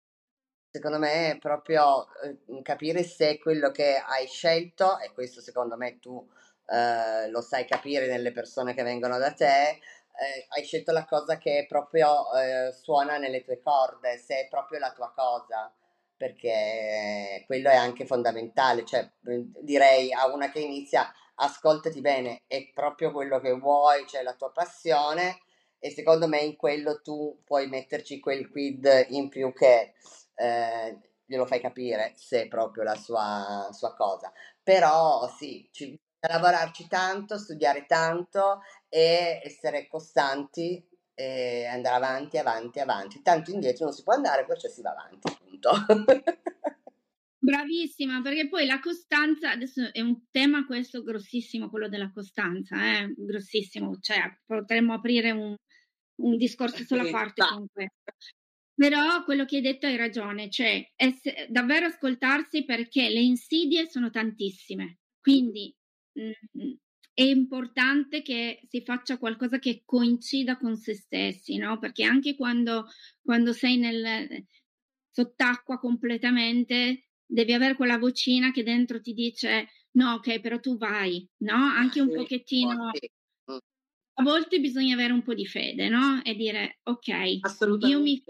secondo 0.71 0.99
me 0.99 1.31
è 1.31 1.39
proprio 1.39 2.05
eh, 2.23 2.63
capire 2.63 3.03
se 3.03 3.39
quello 3.39 3.71
che 3.71 3.97
hai 3.97 4.27
scelto, 4.27 4.99
e 4.99 5.11
questo 5.15 5.41
secondo 5.41 5.79
me 5.79 5.99
tu 6.01 6.23
eh, 6.67 7.29
lo 7.31 7.41
sai 7.41 7.67
capire 7.67 8.07
nelle 8.07 8.33
persone 8.33 8.75
che 8.75 8.83
vengono 8.83 9.19
da 9.19 9.33
te, 9.33 9.81
eh, 10.17 10.47
hai 10.49 10.65
scelto 10.65 10.93
la 10.93 11.05
cosa 11.05 11.39
che 11.39 11.67
proprio 11.69 12.33
eh, 12.35 12.73
suona 12.73 13.19
nelle 13.19 13.43
tue 13.43 13.61
corde, 13.61 14.19
se 14.19 14.41
è 14.41 14.49
proprio 14.49 14.79
la 14.79 14.93
tua 14.93 15.13
cosa, 15.15 15.73
perché 16.17 17.43
quello 17.47 17.69
è 17.69 17.75
anche 17.75 18.07
fondamentale, 18.07 18.85
cioè 18.85 19.11
direi 19.21 20.13
a 20.13 20.27
una 20.33 20.51
che 20.51 20.61
inizia 20.61 21.13
ascoltati 21.37 22.01
bene, 22.01 22.43
è 22.47 22.71
proprio 22.73 23.11
quello 23.11 23.41
che 23.41 23.53
vuoi, 23.53 24.05
c'è 24.05 24.23
la 24.23 24.35
tua 24.35 24.53
passione 24.53 25.41
e 25.79 25.91
secondo 25.91 26.29
me 26.29 26.39
in 26.39 26.57
quello 26.57 27.03
tu 27.03 27.43
puoi 27.45 27.69
metterci 27.69 28.21
quel 28.21 28.49
quid 28.49 29.07
in 29.11 29.29
più 29.29 29.53
che 29.53 29.95
eh, 30.37 30.99
glielo 31.27 31.47
fai 31.47 31.61
capire 31.61 32.13
se 32.17 32.43
è 32.43 32.49
proprio 32.49 32.85
la 32.85 32.95
sua, 32.97 33.69
sua 33.73 33.95
cosa. 33.95 34.33
Però 34.63 35.29
sì, 35.37 35.69
ci, 35.73 35.99
lavorarci 36.29 36.87
tanto, 36.89 37.39
studiare 37.39 37.87
tanto 37.87 38.61
e 38.89 39.41
essere 39.43 39.87
costanti 39.87 40.87
e 41.15 41.67
andare 41.67 41.97
avanti, 41.97 42.39
avanti, 42.39 42.81
avanti. 42.81 43.23
Tanto 43.23 43.51
indietro 43.51 43.85
non 43.85 43.95
si 43.95 44.03
può 44.03 44.15
andare, 44.15 44.45
perciò 44.45 44.69
si 44.69 44.83
va 44.83 44.91
avanti, 44.91 45.29
appunto. 45.29 45.71
Bravissima, 47.45 48.23
perché 48.23 48.49
poi 48.49 48.65
la 48.65 48.81
costanza, 48.81 49.51
adesso 49.51 49.93
è 49.93 50.01
un 50.01 50.31
tema 50.31 50.65
questo 50.65 51.03
grossissimo, 51.03 51.69
quello 51.69 51.91
della 51.91 52.11
costanza, 52.11 53.01
eh? 53.01 53.13
grossissimo, 53.15 53.99
cioè 54.01 54.21
potremmo 54.47 54.95
aprire 54.95 55.31
un, 55.31 55.55
un 56.23 56.37
discorso 56.39 56.83
solo 56.89 57.03
a 57.03 57.11
parte 57.11 57.45
con 57.47 57.67
questo. 57.71 58.13
Però 58.75 59.23
quello 59.25 59.45
che 59.45 59.57
hai 59.57 59.63
detto 59.63 59.87
hai 59.87 59.97
ragione, 59.97 60.49
cioè 60.49 60.83
ess- 60.97 61.47
davvero 61.49 61.87
ascoltarsi 61.87 62.65
perché 62.65 63.11
le 63.11 63.21
insidie 63.21 63.91
sono 63.91 64.11
tantissime, 64.11 65.01
quindi 65.21 65.73
è 67.15 67.23
importante 67.23 68.23
che 68.23 68.61
si 68.69 68.83
faccia 68.83 69.19
qualcosa 69.19 69.59
che 69.59 69.83
coincida 69.85 70.57
con 70.57 70.77
se 70.77 70.95
stessi, 70.95 71.57
no? 71.57 71.79
Perché 71.79 72.05
anche 72.05 72.35
quando, 72.35 72.87
quando 73.23 73.53
sei 73.53 73.77
nel, 73.77 74.47
sott'acqua 75.11 75.79
completamente, 75.79 77.07
devi 77.25 77.53
avere 77.53 77.77
quella 77.77 77.99
vocina 77.99 78.51
che 78.51 78.65
dentro 78.65 79.01
ti 79.01 79.15
dice 79.15 79.69
no, 79.93 80.15
ok, 80.15 80.41
però 80.41 80.59
tu 80.59 80.77
vai, 80.77 81.27
no? 81.39 81.55
Anche 81.55 82.01
un 82.01 82.13
pochettino. 82.13 82.91
A 84.17 84.23
volte 84.23 84.61
bisogna 84.61 84.95
avere 84.95 85.13
un 85.13 85.23
po' 85.23 85.35
di 85.35 85.47
fede, 85.47 85.89
no? 85.89 86.23
E 86.25 86.35
dire 86.35 86.81
ok, 86.83 87.41
io 87.87 88.01
mi 88.01 88.23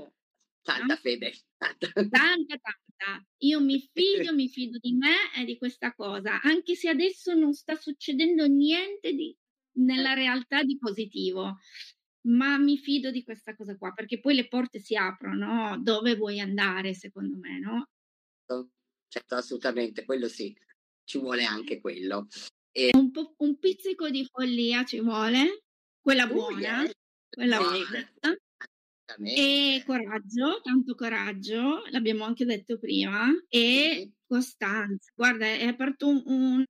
Tanta 0.65 0.97
fede. 0.97 1.35
Tanta. 1.59 1.93
tanta, 1.93 2.57
tanta. 2.57 3.27
Io 3.39 3.61
mi 3.61 3.79
fido, 3.93 4.35
mi 4.35 4.49
fido 4.49 4.79
di 4.81 4.95
me 4.95 5.15
e 5.37 5.45
di 5.45 5.59
questa 5.59 5.95
cosa, 5.95 6.41
anche 6.41 6.75
se 6.75 6.89
adesso 6.89 7.35
non 7.35 7.53
sta 7.53 7.75
succedendo 7.77 8.47
niente 8.47 9.13
di, 9.13 9.37
nella 9.77 10.13
eh. 10.13 10.15
realtà 10.15 10.63
di 10.63 10.79
positivo, 10.79 11.59
ma 12.29 12.57
mi 12.57 12.79
fido 12.79 13.11
di 13.11 13.23
questa 13.23 13.55
cosa 13.55 13.77
qua, 13.77 13.93
perché 13.93 14.21
poi 14.21 14.35
le 14.35 14.49
porte 14.49 14.79
si 14.79 14.97
aprono 14.97 15.79
dove 15.83 16.17
vuoi 16.17 16.41
andare, 16.41 16.95
secondo 16.95 17.37
me, 17.37 17.59
no? 17.59 17.89
Certo, 19.07 19.35
assolutamente, 19.35 20.05
quello 20.05 20.29
sì, 20.29 20.57
ci 21.05 21.19
vuole 21.19 21.45
anche 21.45 21.79
quello. 21.81 22.27
E... 22.73 22.91
Un, 22.95 23.11
po', 23.11 23.35
un 23.39 23.59
pizzico 23.59 24.09
di 24.09 24.25
follia 24.25 24.85
ci 24.85 24.99
vuole, 25.01 25.65
quella 26.01 26.27
buona, 26.27 26.81
uh, 26.81 26.83
yeah. 26.83 26.91
quella 27.29 27.59
buona. 27.59 28.41
E 29.23 29.83
coraggio, 29.85 30.61
tanto 30.63 30.95
coraggio, 30.95 31.83
l'abbiamo 31.91 32.25
anche 32.25 32.45
detto 32.45 32.79
prima, 32.79 33.27
e 33.49 34.13
costanza. 34.27 35.13
Guarda, 35.15 35.47
è 35.47 35.67
aperto 35.67 36.09
un, 36.09 36.23
un 36.27 36.65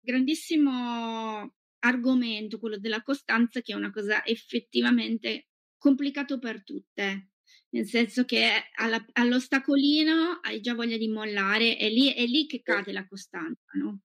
grandissimo 0.00 1.52
argomento, 1.80 2.58
quello 2.58 2.78
della 2.78 3.02
costanza, 3.02 3.60
che 3.60 3.72
è 3.72 3.76
una 3.76 3.90
cosa 3.90 4.24
effettivamente 4.24 5.48
complicato 5.76 6.38
per 6.38 6.62
tutte. 6.62 7.30
Nel 7.70 7.86
senso 7.86 8.24
che 8.24 8.48
alla, 8.76 9.04
all'ostacolino 9.12 10.38
hai 10.42 10.60
già 10.60 10.74
voglia 10.74 10.96
di 10.96 11.08
mollare, 11.08 11.76
è 11.76 11.88
lì, 11.90 12.12
è 12.12 12.24
lì 12.26 12.46
che 12.46 12.62
cade 12.62 12.92
la 12.92 13.06
costanza, 13.06 13.72
no? 13.74 14.00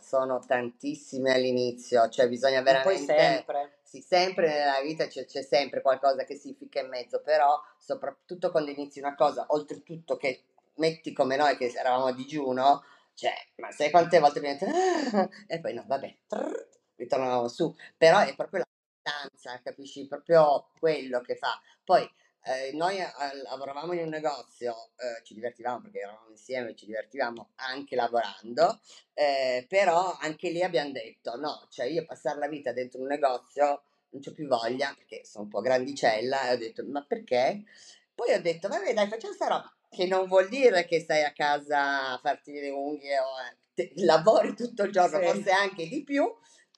Sono 0.00 0.40
tantissime 0.44 1.32
all'inizio, 1.32 2.08
cioè 2.08 2.28
bisogna 2.28 2.60
veramente... 2.62 3.04
poi 3.04 3.18
sempre. 3.18 3.78
Sì, 3.82 4.00
sempre 4.00 4.48
nella 4.48 4.80
vita 4.82 5.06
c'è, 5.06 5.24
c'è, 5.24 5.42
sempre 5.42 5.80
qualcosa 5.80 6.24
che 6.24 6.34
si 6.34 6.52
ficca 6.54 6.80
in 6.80 6.88
mezzo, 6.88 7.20
però 7.22 7.60
soprattutto 7.78 8.50
quando 8.50 8.70
inizi 8.70 8.98
una 8.98 9.14
cosa, 9.14 9.46
oltretutto 9.50 10.16
che 10.16 10.46
metti 10.76 11.12
come 11.12 11.36
noi 11.36 11.56
che 11.56 11.66
eravamo 11.66 12.06
a 12.06 12.12
digiuno, 12.12 12.82
cioè, 13.14 13.32
ma 13.56 13.70
sai 13.70 13.90
quante 13.90 14.18
volte 14.18 14.40
mi 14.40 14.48
detto, 14.48 14.64
ah", 14.64 15.28
e 15.46 15.60
poi 15.60 15.74
no, 15.74 15.84
vabbè, 15.86 16.16
trrr, 16.26 16.66
ritornavamo 16.96 17.46
su, 17.46 17.72
però 17.96 18.18
è 18.18 18.34
proprio 18.34 18.60
la 18.60 18.66
stanza, 19.00 19.60
capisci? 19.62 20.08
Proprio 20.08 20.70
quello 20.78 21.20
che 21.20 21.36
fa. 21.36 21.60
Poi 21.84 22.10
eh, 22.44 22.72
noi 22.74 22.98
eh, 22.98 23.08
lavoravamo 23.48 23.94
in 23.94 24.00
un 24.00 24.08
negozio, 24.10 24.90
eh, 24.96 25.24
ci 25.24 25.32
divertivamo 25.34 25.80
perché 25.80 26.00
eravamo 26.00 26.28
insieme, 26.28 26.74
ci 26.74 26.84
divertivamo 26.84 27.52
anche 27.56 27.96
lavorando, 27.96 28.80
eh, 29.14 29.64
però 29.68 30.16
anche 30.20 30.50
lì 30.50 30.62
abbiamo 30.62 30.92
detto 30.92 31.36
no, 31.36 31.66
cioè 31.70 31.86
io 31.86 32.04
passare 32.04 32.38
la 32.38 32.48
vita 32.48 32.72
dentro 32.72 33.00
un 33.00 33.06
negozio 33.06 33.84
non 34.10 34.22
ho 34.24 34.32
più 34.32 34.46
voglia 34.46 34.92
perché 34.96 35.24
sono 35.24 35.44
un 35.44 35.50
po' 35.50 35.60
grandicella 35.60 36.48
e 36.48 36.52
ho 36.52 36.56
detto 36.56 36.84
ma 36.86 37.04
perché? 37.04 37.64
Poi 38.14 38.32
ho 38.32 38.40
detto 38.40 38.68
vabbè 38.68 38.92
dai 38.94 39.08
facciamo 39.08 39.32
sta 39.32 39.48
roba 39.48 39.74
che 39.90 40.06
non 40.06 40.26
vuol 40.26 40.48
dire 40.48 40.84
che 40.84 41.00
stai 41.00 41.24
a 41.24 41.32
casa 41.32 42.12
a 42.12 42.18
farti 42.18 42.52
le 42.52 42.70
unghie 42.70 43.18
o 43.18 43.26
te, 43.72 43.92
lavori 43.96 44.54
tutto 44.54 44.82
il 44.82 44.92
giorno, 44.92 45.18
sì. 45.18 45.24
forse 45.24 45.50
anche 45.50 45.88
di 45.88 46.02
più, 46.04 46.24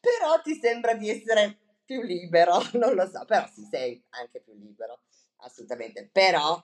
però 0.01 0.41
ti 0.43 0.55
sembra 0.55 0.95
di 0.95 1.11
essere 1.11 1.59
più 1.85 2.03
libero, 2.03 2.59
non 2.75 2.95
lo 2.95 3.09
so, 3.09 3.25
però 3.25 3.47
sì, 3.53 3.67
sei 3.71 4.03
anche 4.11 4.41
più 4.41 4.55
libero 4.55 5.01
assolutamente, 5.39 6.09
però 6.11 6.63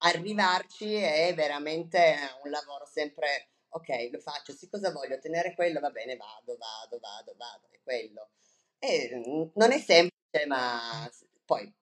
arrivarci 0.00 0.94
è 0.94 1.32
veramente 1.34 2.16
un 2.44 2.50
lavoro 2.50 2.86
sempre, 2.86 3.50
ok, 3.68 4.10
lo 4.12 4.18
faccio, 4.18 4.52
sì 4.52 4.68
cosa 4.68 4.92
voglio, 4.92 5.16
ottenere 5.16 5.54
quello, 5.54 5.80
va 5.80 5.90
bene, 5.90 6.16
vado, 6.16 6.56
vado, 6.56 6.98
vado, 6.98 7.34
vado, 7.36 7.68
è 7.70 7.80
quello. 7.82 8.30
E 8.78 9.10
mm, 9.14 9.50
non 9.54 9.72
è 9.72 9.78
semplice, 9.78 10.46
ma 10.46 11.10
poi, 11.44 11.72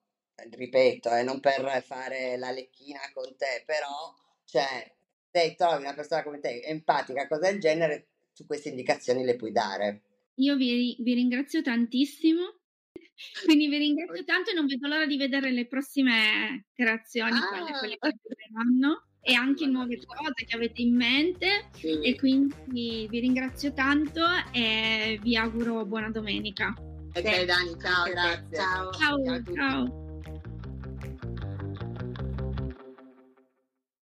ripeto, 0.49 1.15
eh, 1.15 1.23
non 1.23 1.39
per 1.39 1.83
fare 1.83 2.37
la 2.37 2.51
lecchina 2.51 2.99
con 3.13 3.35
te, 3.37 3.63
però, 3.65 4.13
cioè, 4.45 4.93
se 5.31 5.55
trovi 5.55 5.83
una 5.83 5.93
persona 5.93 6.23
come 6.23 6.39
te, 6.39 6.61
empatica, 6.63 7.27
cosa 7.27 7.49
del 7.49 7.59
genere, 7.59 8.07
su 8.33 8.45
queste 8.45 8.69
indicazioni 8.69 9.23
le 9.23 9.35
puoi 9.35 9.51
dare. 9.51 10.01
Io 10.35 10.55
vi, 10.55 10.95
vi 10.99 11.13
ringrazio 11.13 11.61
tantissimo 11.61 12.58
quindi 13.45 13.67
vi 13.67 13.77
ringrazio 13.77 14.23
tanto 14.23 14.51
e 14.51 14.53
non 14.53 14.65
vedo 14.65 14.87
l'ora 14.87 15.05
di 15.05 15.17
vedere 15.17 15.51
le 15.51 15.67
prossime 15.67 16.65
creazioni, 16.73 17.37
ah. 17.37 17.47
quelle, 17.47 17.77
quelle 17.77 17.97
che 17.97 18.07
arriveranno 18.07 19.03
e 19.21 19.33
anche 19.33 19.65
nuove 19.65 19.97
cose 20.05 20.45
che 20.45 20.55
avete 20.55 20.81
in 20.81 20.95
mente 20.95 21.69
sì. 21.73 22.01
e 22.01 22.15
quindi 22.15 23.05
vi 23.09 23.19
ringrazio 23.19 23.73
tanto 23.73 24.21
e 24.51 25.19
vi 25.21 25.35
auguro 25.35 25.85
buona 25.85 26.09
domenica. 26.09 26.73
Ok 27.13 27.43
Dani, 27.43 27.75
ciao, 27.81 28.09
grazie. 28.09 28.55
Ciao. 28.55 28.91
ciao. 28.91 29.43
ciao. 29.53 30.08